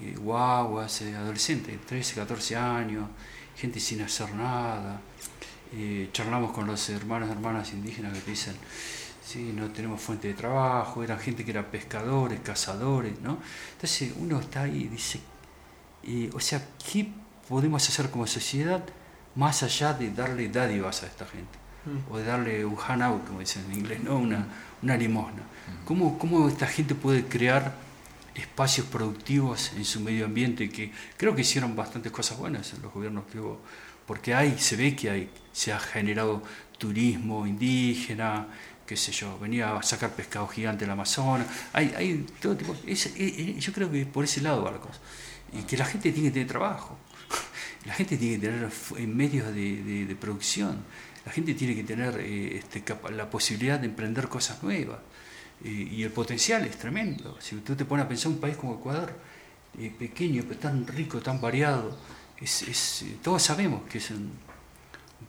eh, 0.00 0.16
guaguas, 0.18 1.02
eh, 1.02 1.14
adolescentes, 1.14 1.78
13, 1.86 2.14
14 2.16 2.56
años, 2.56 3.08
gente 3.56 3.80
sin 3.80 4.00
hacer 4.00 4.34
nada. 4.34 5.00
Eh, 5.72 6.08
charlamos 6.12 6.52
con 6.52 6.66
los 6.66 6.88
hermanos 6.88 7.28
y 7.28 7.32
hermanas 7.32 7.72
indígenas 7.72 8.14
que 8.14 8.20
te 8.20 8.30
dicen, 8.30 8.54
sí, 9.24 9.52
no 9.54 9.70
tenemos 9.70 10.00
fuente 10.00 10.28
de 10.28 10.34
trabajo, 10.34 11.04
eran 11.04 11.18
gente 11.18 11.44
que 11.44 11.50
era 11.50 11.70
pescadores, 11.70 12.40
cazadores, 12.40 13.20
¿no? 13.20 13.38
Entonces 13.72 14.12
uno 14.18 14.40
está 14.40 14.62
ahí 14.62 14.84
y 14.84 14.88
dice, 14.88 15.20
o 16.32 16.40
sea, 16.40 16.66
¿qué 16.90 17.08
podemos 17.48 17.86
hacer 17.88 18.10
como 18.10 18.26
sociedad 18.26 18.84
más 19.34 19.62
allá 19.62 19.92
de 19.92 20.10
darle 20.10 20.48
dádivas 20.48 21.02
a 21.02 21.06
esta 21.06 21.26
gente? 21.26 21.64
Mm. 21.84 22.10
o 22.10 22.16
de 22.16 22.24
darle 22.24 22.64
un 22.64 22.76
handout, 22.78 23.26
como 23.26 23.40
dicen 23.40 23.64
en 23.70 23.78
inglés, 23.78 24.02
¿no? 24.02 24.16
una, 24.16 24.46
una 24.82 24.96
limosna. 24.96 25.42
Mm. 25.42 25.84
¿Cómo, 25.84 26.18
¿Cómo 26.18 26.48
esta 26.48 26.66
gente 26.66 26.94
puede 26.94 27.24
crear 27.24 27.74
espacios 28.34 28.86
productivos 28.86 29.72
en 29.76 29.84
su 29.84 30.00
medio 30.00 30.24
ambiente 30.24 30.68
que 30.70 30.90
creo 31.16 31.34
que 31.34 31.42
hicieron 31.42 31.76
bastantes 31.76 32.10
cosas 32.10 32.38
buenas 32.38 32.72
en 32.72 32.82
los 32.82 32.92
gobiernos 32.92 33.24
que 33.30 33.38
hubo? 33.38 33.60
Porque 34.06 34.34
hay, 34.34 34.58
se 34.58 34.76
ve 34.76 34.96
que 34.96 35.10
hay, 35.10 35.30
se 35.52 35.72
ha 35.72 35.78
generado 35.78 36.42
turismo 36.78 37.46
indígena, 37.46 38.46
qué 38.86 38.96
sé 38.96 39.12
yo, 39.12 39.38
venía 39.38 39.76
a 39.76 39.82
sacar 39.82 40.10
pescado 40.10 40.46
gigante 40.48 40.84
en 40.84 40.90
el 40.90 40.92
Amazonas, 40.92 41.46
hay, 41.72 41.92
hay 41.96 42.26
todo 42.40 42.56
tipo, 42.56 42.74
yo 42.84 43.72
creo 43.72 43.90
que 43.90 44.06
por 44.06 44.24
ese 44.24 44.40
lado 44.40 44.62
va 44.62 44.72
la 44.72 44.78
cosa. 44.78 45.00
Y 45.52 45.62
que 45.62 45.76
la 45.76 45.84
gente 45.84 46.12
tiene 46.12 46.28
que 46.28 46.32
tener 46.32 46.48
trabajo, 46.48 46.98
la 47.84 47.94
gente 47.94 48.16
tiene 48.16 48.40
que 48.40 48.48
tener 48.48 48.70
medios 49.06 49.46
de, 49.48 49.82
de, 49.82 50.06
de 50.06 50.16
producción, 50.16 50.84
la 51.24 51.32
gente 51.32 51.54
tiene 51.54 51.74
que 51.74 51.84
tener 51.84 52.18
eh, 52.20 52.58
este, 52.58 52.84
la 53.12 53.30
posibilidad 53.30 53.78
de 53.78 53.86
emprender 53.86 54.28
cosas 54.28 54.62
nuevas. 54.62 54.98
y 55.64 56.02
el 56.02 56.10
potencial 56.10 56.64
es 56.66 56.76
tremendo. 56.76 57.38
Si 57.40 57.56
tú 57.56 57.74
te 57.74 57.84
pones 57.84 58.04
a 58.04 58.08
pensar 58.08 58.32
un 58.32 58.38
país 58.38 58.56
como 58.56 58.74
Ecuador, 58.74 59.12
eh, 59.78 59.90
pequeño, 59.98 60.44
pero 60.46 60.60
tan 60.60 60.86
rico, 60.86 61.20
tan 61.20 61.40
variado, 61.40 61.96
eh, 62.40 63.16
todos 63.22 63.42
sabemos 63.42 63.82
que 63.88 63.98
es 63.98 64.10
un, 64.10 64.32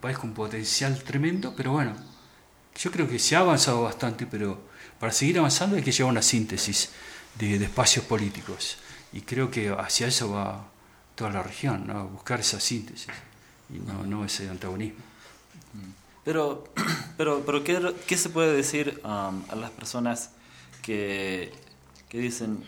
país 0.00 0.18
con 0.18 0.34
potencial 0.34 1.02
tremendo, 1.02 1.54
pero 1.56 1.72
bueno, 1.72 1.96
yo 2.76 2.92
creo 2.92 3.08
que 3.08 3.18
se 3.18 3.34
ha 3.34 3.40
avanzado 3.40 3.82
bastante, 3.82 4.26
pero 4.26 4.60
para 5.00 5.10
seguir 5.10 5.38
avanzando 5.38 5.76
hay 5.76 5.82
que 5.82 5.90
llevar 5.90 6.12
una 6.12 6.22
síntesis 6.22 6.90
de, 7.38 7.56
espacios 7.56 8.04
políticos. 8.04 8.76
Y 9.12 9.22
creo 9.22 9.50
que 9.50 9.70
hacia 9.70 10.06
eso 10.08 10.32
va 10.32 10.70
toda 11.16 11.30
la 11.30 11.42
región, 11.42 11.86
¿no? 11.88 12.06
buscar 12.06 12.38
esa 12.38 12.60
síntesis 12.60 13.08
y 13.68 13.78
no, 13.80 14.04
no 14.04 14.24
ese 14.24 14.48
antagonismo. 14.48 15.00
Pero, 16.24 16.64
pero, 17.16 17.42
pero 17.44 17.64
¿qué, 17.64 17.94
¿qué 18.06 18.16
se 18.16 18.28
puede 18.28 18.54
decir 18.54 19.00
um, 19.04 19.42
a 19.48 19.56
las 19.56 19.70
personas 19.70 20.30
que, 20.82 21.52
que 22.08 22.18
dicen, 22.18 22.62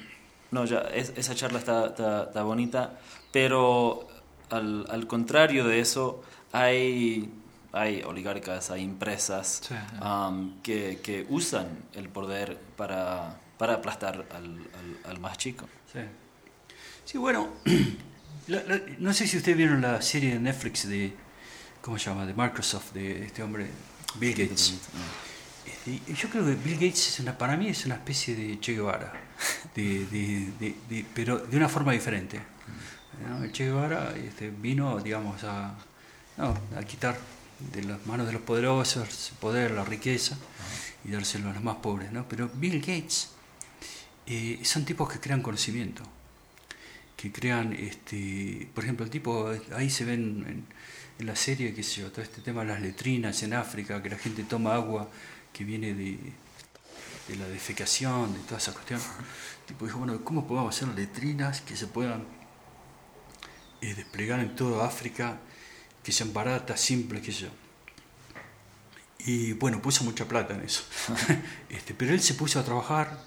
no, 0.50 0.64
ya, 0.64 0.78
esa 0.80 1.34
charla 1.34 1.58
está, 1.58 1.87
está, 1.88 2.42
bonita, 2.42 2.98
pero 3.32 4.08
al, 4.50 4.87
al, 4.88 5.06
contrario 5.06 5.64
de 5.64 5.80
eso, 5.80 6.22
hay, 6.52 7.30
hay 7.72 8.02
oligarcas, 8.02 8.70
hay 8.70 8.82
empresas 8.82 9.62
um, 10.02 10.61
que, 10.62 11.00
que, 11.02 11.26
usan 11.28 11.66
el 11.94 12.08
poder 12.08 12.58
para, 12.76 13.40
para 13.58 13.74
aplastar 13.74 14.26
al, 14.34 14.58
al, 15.04 15.20
más 15.20 15.37
chico. 15.37 15.68
Sí, 15.92 16.00
sí 17.04 17.18
bueno, 17.18 17.48
no 18.98 19.12
sé 19.12 19.26
si 19.26 19.36
ustedes 19.36 19.56
vieron 19.56 19.80
la 19.80 20.00
serie 20.00 20.32
de 20.34 20.40
Netflix 20.40 20.88
de 20.88 21.12
¿cómo 21.82 21.98
se 21.98 22.06
llama? 22.10 22.26
De 22.26 22.34
Microsoft, 22.34 22.92
de 22.92 23.24
este 23.24 23.42
hombre, 23.42 23.66
Bill 24.16 24.32
Gates. 24.32 24.74
Este, 25.66 26.00
yo 26.12 26.28
creo 26.28 26.44
que 26.44 26.54
Bill 26.54 26.74
Gates 26.74 27.08
es 27.08 27.20
una, 27.20 27.36
para 27.36 27.56
mí 27.56 27.68
es 27.68 27.84
una 27.86 27.96
especie 27.96 28.34
de 28.34 28.58
Che 28.60 28.72
Guevara, 28.72 29.12
de, 29.74 30.74
pero 31.14 31.38
de 31.38 31.56
una 31.56 31.68
forma 31.68 31.92
diferente. 31.92 32.40
El 33.42 33.52
Che 33.52 33.64
Guevara 33.64 34.14
este, 34.16 34.50
vino, 34.50 34.98
digamos, 35.00 35.44
a, 35.44 35.74
a 36.38 36.82
quitar 36.86 37.18
de 37.72 37.82
las 37.82 38.06
manos 38.06 38.26
de 38.26 38.32
los 38.32 38.42
poderosos 38.42 39.30
el 39.30 39.38
poder, 39.38 39.72
la 39.72 39.84
riqueza 39.84 40.36
y 41.04 41.10
dárselo 41.10 41.50
a 41.50 41.52
los 41.52 41.62
más 41.62 41.76
pobres. 41.76 42.12
¿no? 42.12 42.28
Pero 42.28 42.48
Bill 42.54 42.80
Gates 42.80 43.30
eh, 44.26 44.60
son 44.62 44.84
tipos 44.84 45.10
que 45.10 45.18
crean 45.18 45.42
conocimiento, 45.42 46.02
que 47.18 47.31
crean, 47.31 47.74
este, 47.74 48.68
por 48.74 48.85
ejemplo, 48.85 49.04
el 49.04 49.11
tipo, 49.11 49.52
ahí 49.74 49.90
se 49.90 50.07
ven... 50.07 50.44
En, 50.48 50.78
en 51.18 51.26
la 51.26 51.35
serie, 51.35 51.74
que 51.74 51.83
sé 51.83 52.02
yo, 52.02 52.11
todo 52.11 52.22
este 52.22 52.40
tema 52.40 52.62
de 52.62 52.68
las 52.68 52.81
letrinas 52.81 53.42
en 53.42 53.52
África, 53.52 54.02
que 54.02 54.09
la 54.09 54.18
gente 54.18 54.44
toma 54.44 54.74
agua 54.74 55.11
que 55.52 55.64
viene 55.64 55.92
de, 55.92 56.16
de 57.28 57.37
la 57.37 57.48
defecación, 57.48 58.33
de 58.35 58.40
toda 58.40 58.59
esa 58.59 58.72
cuestión. 58.72 59.00
Tipo 59.66 59.85
dijo, 59.85 59.98
bueno, 59.98 60.22
¿cómo 60.24 60.46
podemos 60.46 60.74
hacer 60.74 60.88
letrinas 60.94 61.61
que 61.61 61.76
se 61.76 61.88
puedan 61.88 62.24
eh, 63.81 63.94
desplegar 63.94 64.38
en 64.40 64.54
toda 64.54 64.87
África, 64.87 65.40
que 66.04 66.12
sean 66.12 66.33
baratas, 66.33 66.81
simples, 66.81 67.22
qué 67.22 67.33
sé 67.33 67.40
yo? 67.42 67.50
Y 69.26 69.52
bueno, 69.54 69.83
puso 69.83 70.04
mucha 70.04 70.26
plata 70.26 70.54
en 70.54 70.62
eso. 70.62 70.85
este, 71.68 71.94
pero 71.94 72.14
él 72.14 72.20
se 72.20 72.35
puso 72.35 72.61
a 72.61 72.64
trabajar 72.64 73.18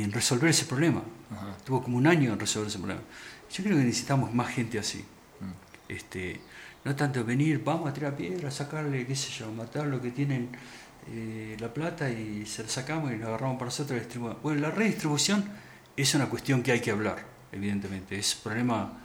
en 0.00 0.12
resolver 0.12 0.50
ese 0.50 0.64
problema. 0.64 1.02
Tuvo 1.64 1.82
como 1.82 1.98
un 1.98 2.06
año 2.06 2.32
en 2.32 2.40
resolver 2.40 2.68
ese 2.68 2.78
problema. 2.78 3.02
Yo 3.52 3.62
creo 3.62 3.76
que 3.76 3.84
necesitamos 3.84 4.32
más 4.32 4.48
gente 4.48 4.78
así. 4.78 5.04
Mm. 5.40 5.92
Este, 5.92 6.40
no 6.84 6.96
tanto 6.96 7.24
venir, 7.24 7.62
vamos 7.62 7.90
a 7.90 7.92
tirar 7.92 8.16
piedra, 8.16 8.50
sacarle, 8.50 9.06
qué 9.06 9.14
sé 9.14 9.30
yo, 9.30 9.52
matar 9.52 9.86
lo 9.86 10.00
que 10.00 10.10
tienen 10.10 10.50
eh, 11.10 11.56
la 11.60 11.72
plata 11.72 12.08
y 12.08 12.46
se 12.46 12.62
la 12.62 12.68
sacamos 12.68 13.12
y 13.12 13.16
lo 13.16 13.28
agarramos 13.28 13.56
para 13.56 13.66
nosotros 13.66 13.96
y 13.96 14.00
distribuimos. 14.00 14.42
Bueno, 14.42 14.60
la 14.60 14.70
redistribución 14.70 15.44
es 15.96 16.14
una 16.14 16.26
cuestión 16.28 16.62
que 16.62 16.72
hay 16.72 16.80
que 16.80 16.90
hablar, 16.90 17.24
evidentemente, 17.52 18.18
es 18.18 18.34
problema 18.34 19.00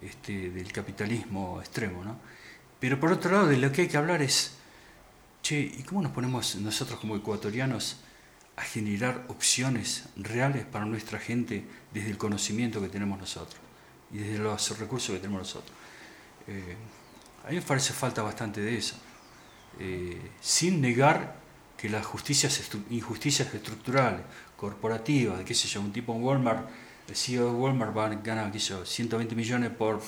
este, 0.00 0.50
del 0.50 0.72
capitalismo 0.72 1.60
extremo, 1.60 2.04
¿no? 2.04 2.16
Pero 2.80 2.98
por 2.98 3.12
otro 3.12 3.30
lado, 3.30 3.46
de 3.46 3.58
lo 3.58 3.70
que 3.70 3.82
hay 3.82 3.88
que 3.88 3.96
hablar 3.96 4.22
es, 4.22 4.54
che, 5.40 5.60
¿y 5.60 5.84
cómo 5.84 6.02
nos 6.02 6.10
ponemos 6.10 6.56
nosotros 6.56 6.98
como 6.98 7.14
ecuatorianos 7.14 7.98
a 8.62 8.64
generar 8.64 9.24
opciones 9.28 10.04
reales 10.16 10.64
para 10.64 10.84
nuestra 10.84 11.18
gente 11.18 11.64
desde 11.92 12.10
el 12.10 12.16
conocimiento 12.16 12.80
que 12.80 12.88
tenemos 12.88 13.18
nosotros 13.18 13.60
y 14.12 14.18
desde 14.18 14.38
los 14.38 14.78
recursos 14.78 15.14
que 15.14 15.20
tenemos 15.20 15.40
nosotros? 15.40 15.76
Eh, 16.46 16.76
a 17.44 17.50
mí 17.50 17.56
me 17.56 17.62
parece 17.62 17.92
falta 17.92 18.22
bastante 18.22 18.60
de 18.60 18.78
eso. 18.78 18.94
Eh, 19.80 20.30
sin 20.40 20.80
negar 20.80 21.34
que 21.76 21.88
las 21.88 22.06
justicias, 22.06 22.70
injusticias 22.90 23.52
estructurales, 23.52 24.20
corporativas, 24.56 25.38
de 25.38 25.44
qué 25.44 25.54
sé 25.54 25.66
yo, 25.66 25.80
un 25.80 25.92
tipo 25.92 26.14
en 26.14 26.22
Walmart, 26.22 26.68
el 27.08 27.16
CEO 27.16 27.46
de 27.46 27.54
Walmart 27.54 27.96
va, 27.96 28.08
gana, 28.10 28.52
qué 28.52 28.60
sé 28.60 28.70
yo, 28.70 28.86
120 28.86 29.34
millones 29.34 29.70
por, 29.70 30.00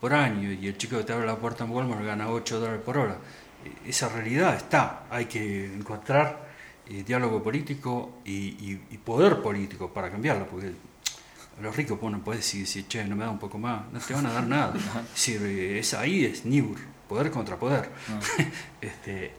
por 0.00 0.14
año 0.14 0.52
y 0.52 0.68
el 0.68 0.78
chico 0.78 0.96
que 0.96 1.02
te 1.02 1.12
abre 1.12 1.26
la 1.26 1.36
puerta 1.36 1.64
en 1.64 1.70
Walmart 1.70 2.04
gana 2.04 2.30
8 2.30 2.60
dólares 2.60 2.82
por 2.84 2.98
hora. 2.98 3.18
Eh, 3.64 3.88
esa 3.88 4.08
realidad 4.08 4.54
está, 4.54 5.06
hay 5.10 5.24
que 5.24 5.74
encontrar 5.74 6.45
eh, 6.88 7.02
diálogo 7.06 7.42
político 7.42 8.20
y, 8.24 8.78
y, 8.90 8.98
poder 9.04 9.42
político 9.42 9.92
para 9.92 10.10
cambiarlo, 10.10 10.46
porque 10.46 10.72
los 11.60 11.74
ricos 11.74 11.98
pueden 11.98 12.22
decir, 12.22 12.86
che, 12.86 13.04
no 13.04 13.16
me 13.16 13.24
da 13.24 13.30
un 13.30 13.38
poco 13.38 13.58
más, 13.58 13.90
no 13.92 13.98
te 13.98 14.14
van 14.14 14.26
a 14.26 14.32
dar 14.32 14.46
nada. 14.46 14.74
es 15.14 15.28
es, 15.28 15.94
ahí 15.94 16.24
es 16.24 16.44
NIBUR, 16.44 16.78
poder 17.08 17.30
contra 17.30 17.56
poder. 17.56 17.90
Ah. 18.08 18.20
este, 18.80 19.32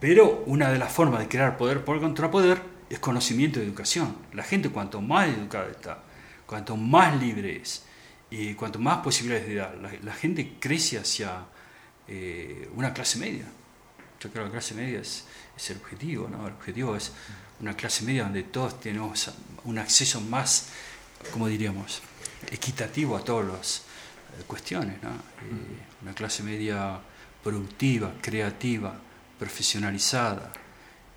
pero 0.00 0.44
una 0.46 0.70
de 0.70 0.78
las 0.78 0.92
formas 0.92 1.20
de 1.20 1.28
crear 1.28 1.56
poder 1.56 1.84
por 1.84 2.00
contra 2.00 2.30
poder 2.30 2.62
es 2.88 2.98
conocimiento 2.98 3.60
y 3.60 3.64
educación. 3.64 4.16
La 4.32 4.42
gente 4.42 4.70
cuanto 4.70 5.00
más 5.00 5.28
educada 5.28 5.68
está, 5.70 6.02
cuanto 6.46 6.76
más 6.76 7.20
libre 7.20 7.56
es 7.56 7.84
y 8.30 8.54
cuanto 8.54 8.78
más 8.78 8.98
posibilidades 8.98 9.48
da, 9.48 9.74
la, 10.02 10.12
gente 10.14 10.56
crece 10.60 10.98
hacia 10.98 11.46
eh, 12.06 12.70
una 12.76 12.92
clase 12.92 13.18
media. 13.18 13.46
Yo 14.20 14.30
creo 14.30 14.44
que 14.44 14.48
la 14.48 14.52
clase 14.52 14.74
media 14.74 15.00
es, 15.00 15.26
es, 15.58 15.70
el 15.70 15.78
objetivo, 15.78 16.28
¿no? 16.28 16.46
El 16.46 16.54
objetivo 16.54 16.96
es 16.96 17.12
una 17.60 17.74
clase 17.74 18.04
media 18.04 18.24
donde 18.24 18.44
todos 18.44 18.80
tenemos 18.80 19.30
un 19.64 19.78
acceso 19.78 20.20
más, 20.20 20.68
como 21.32 21.48
diríamos, 21.48 22.00
equitativo 22.50 23.16
a 23.16 23.24
todas 23.24 23.46
las 23.46 23.78
eh, 23.78 24.44
cuestiones, 24.46 25.02
¿no? 25.02 25.10
Una 26.02 26.14
clase 26.14 26.42
media 26.42 26.98
productiva, 27.42 28.14
creativa, 28.20 28.94
profesionalizada. 29.38 30.52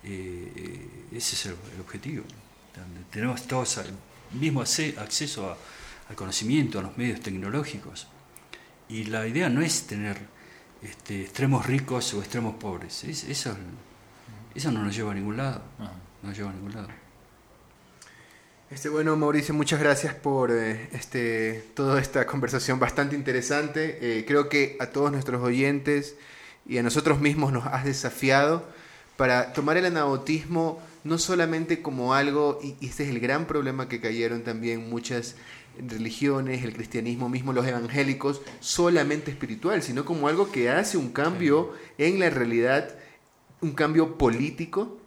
ese 0.02 1.34
es 1.34 1.46
el, 1.46 1.56
objetivo. 1.80 2.24
Donde 2.74 3.00
tenemos 3.10 3.46
todos 3.46 3.78
el 3.78 3.94
mismo 4.38 4.62
acceso 4.62 5.50
a 5.50 5.56
al 6.12 6.16
conocimiento, 6.16 6.78
a 6.78 6.82
los 6.82 6.96
medios 6.96 7.20
tecnológicos. 7.20 8.06
Y 8.88 9.04
la 9.04 9.26
idea 9.26 9.48
no 9.48 9.62
es 9.62 9.86
tener 9.86 10.18
este, 10.82 11.22
extremos 11.22 11.66
ricos 11.66 12.12
o 12.14 12.20
extremos 12.20 12.56
pobres. 12.56 13.04
eso, 13.04 13.56
eso 14.54 14.70
no 14.70 14.82
nos 14.84 14.94
lleva 14.94 15.12
a 15.12 15.14
ningún 15.14 15.36
lado. 15.36 15.62
No 15.78 15.90
nos 16.22 16.36
lleva 16.36 16.50
a 16.50 16.52
ningún 16.52 16.72
lado. 16.72 16.88
Este, 18.70 18.88
bueno, 18.88 19.16
Mauricio, 19.16 19.52
muchas 19.52 19.80
gracias 19.80 20.14
por 20.14 20.50
eh, 20.50 20.88
este, 20.92 21.62
toda 21.74 22.00
esta 22.00 22.26
conversación 22.26 22.78
bastante 22.78 23.14
interesante. 23.14 23.98
Eh, 24.00 24.24
creo 24.26 24.48
que 24.48 24.76
a 24.80 24.86
todos 24.86 25.12
nuestros 25.12 25.42
oyentes 25.42 26.16
y 26.66 26.78
a 26.78 26.82
nosotros 26.82 27.20
mismos 27.20 27.52
nos 27.52 27.66
has 27.66 27.84
desafiado 27.84 28.64
para 29.18 29.52
tomar 29.52 29.76
el 29.76 29.84
anabautismo 29.84 30.80
no 31.04 31.18
solamente 31.18 31.82
como 31.82 32.14
algo, 32.14 32.60
y, 32.62 32.76
y 32.80 32.88
este 32.88 33.02
es 33.02 33.10
el 33.10 33.20
gran 33.20 33.46
problema 33.46 33.88
que 33.88 34.00
cayeron 34.00 34.42
también 34.42 34.88
muchas 34.88 35.36
religiones, 35.78 36.62
el 36.64 36.72
cristianismo 36.72 37.28
mismo, 37.28 37.52
los 37.52 37.66
evangélicos, 37.66 38.42
solamente 38.60 39.30
espiritual, 39.30 39.82
sino 39.82 40.04
como 40.04 40.28
algo 40.28 40.50
que 40.50 40.70
hace 40.70 40.96
un 40.96 41.12
cambio 41.12 41.72
en 41.98 42.20
la 42.20 42.30
realidad, 42.30 42.94
un 43.62 43.72
cambio 43.72 44.18
político. 44.18 44.98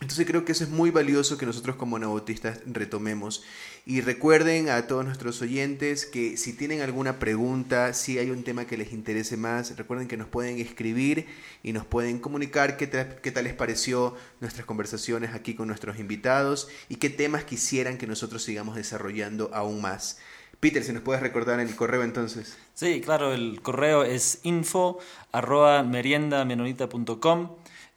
Entonces 0.00 0.26
creo 0.26 0.44
que 0.44 0.50
eso 0.50 0.64
es 0.64 0.70
muy 0.70 0.90
valioso 0.90 1.38
que 1.38 1.46
nosotros 1.46 1.76
como 1.76 1.96
neobotistas 1.96 2.60
retomemos. 2.66 3.44
Y 3.86 4.00
recuerden 4.00 4.68
a 4.68 4.88
todos 4.88 5.04
nuestros 5.04 5.40
oyentes 5.42 6.06
que 6.06 6.36
si 6.36 6.52
tienen 6.54 6.80
alguna 6.80 7.20
pregunta, 7.20 7.94
si 7.94 8.18
hay 8.18 8.30
un 8.30 8.42
tema 8.42 8.66
que 8.66 8.76
les 8.76 8.92
interese 8.92 9.36
más, 9.36 9.76
recuerden 9.76 10.08
que 10.08 10.16
nos 10.16 10.26
pueden 10.26 10.58
escribir 10.58 11.26
y 11.62 11.72
nos 11.72 11.86
pueden 11.86 12.18
comunicar 12.18 12.76
qué, 12.76 12.90
qué 13.22 13.30
tal 13.30 13.44
les 13.44 13.54
pareció 13.54 14.16
nuestras 14.40 14.66
conversaciones 14.66 15.34
aquí 15.34 15.54
con 15.54 15.68
nuestros 15.68 16.00
invitados 16.00 16.68
y 16.88 16.96
qué 16.96 17.08
temas 17.08 17.44
quisieran 17.44 17.96
que 17.96 18.08
nosotros 18.08 18.42
sigamos 18.42 18.74
desarrollando 18.74 19.50
aún 19.54 19.80
más. 19.80 20.18
Peter, 20.58 20.82
si 20.82 20.92
nos 20.92 21.02
puedes 21.02 21.22
recordar 21.22 21.60
el 21.60 21.74
correo 21.76 22.02
entonces. 22.02 22.56
Sí, 22.74 23.00
claro, 23.00 23.32
el 23.32 23.62
correo 23.62 24.02
es 24.02 24.40
info 24.42 24.98
arroba 25.30 25.84
meriendamenonita.com 25.84 27.50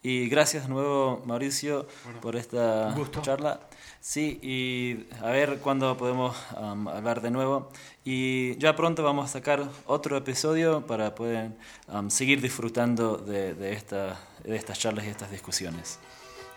y 0.05 0.29
gracias 0.29 0.67
de 0.67 0.69
nuevo 0.69 1.23
Mauricio 1.25 1.87
por 2.21 2.35
esta 2.35 2.95
charla. 3.23 3.61
Sí, 3.99 4.39
y 4.43 5.07
a 5.19 5.31
ver 5.31 5.57
cuándo 5.57 5.97
podemos 5.97 6.37
hablar 6.55 7.21
de 7.21 7.31
nuevo. 7.31 7.71
Y 8.03 8.55
ya 8.57 8.75
pronto 8.75 9.01
vamos 9.01 9.25
a 9.25 9.33
sacar 9.33 9.67
otro 9.87 10.15
episodio 10.15 10.85
para 10.85 11.15
poder 11.15 11.53
seguir 12.09 12.39
disfrutando 12.39 13.17
de, 13.17 13.55
de, 13.55 13.73
esta, 13.73 14.19
de 14.43 14.55
estas 14.55 14.77
charlas 14.77 15.05
y 15.05 15.09
estas 15.09 15.31
discusiones. 15.31 15.97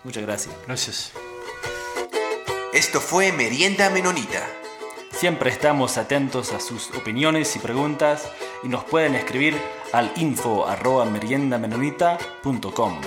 Muchas 0.05 0.25
gracias. 0.25 0.55
Gracias. 0.67 1.13
Esto 2.75 3.01
fue 3.01 3.33
Merienda 3.33 3.89
Menonita. 3.89 4.47
Siempre 5.13 5.49
estamos 5.49 5.97
atentos 5.97 6.53
a 6.53 6.61
sus 6.61 6.91
opiniones 6.91 7.57
y 7.57 7.61
preguntas 7.61 8.29
y 8.63 8.69
nos 8.69 8.85
pueden 8.85 9.15
escribir 9.15 9.59
al 9.95 10.13
info 10.17 10.67
arroba 10.67 11.07
meriendamenonita.com. 11.07 13.01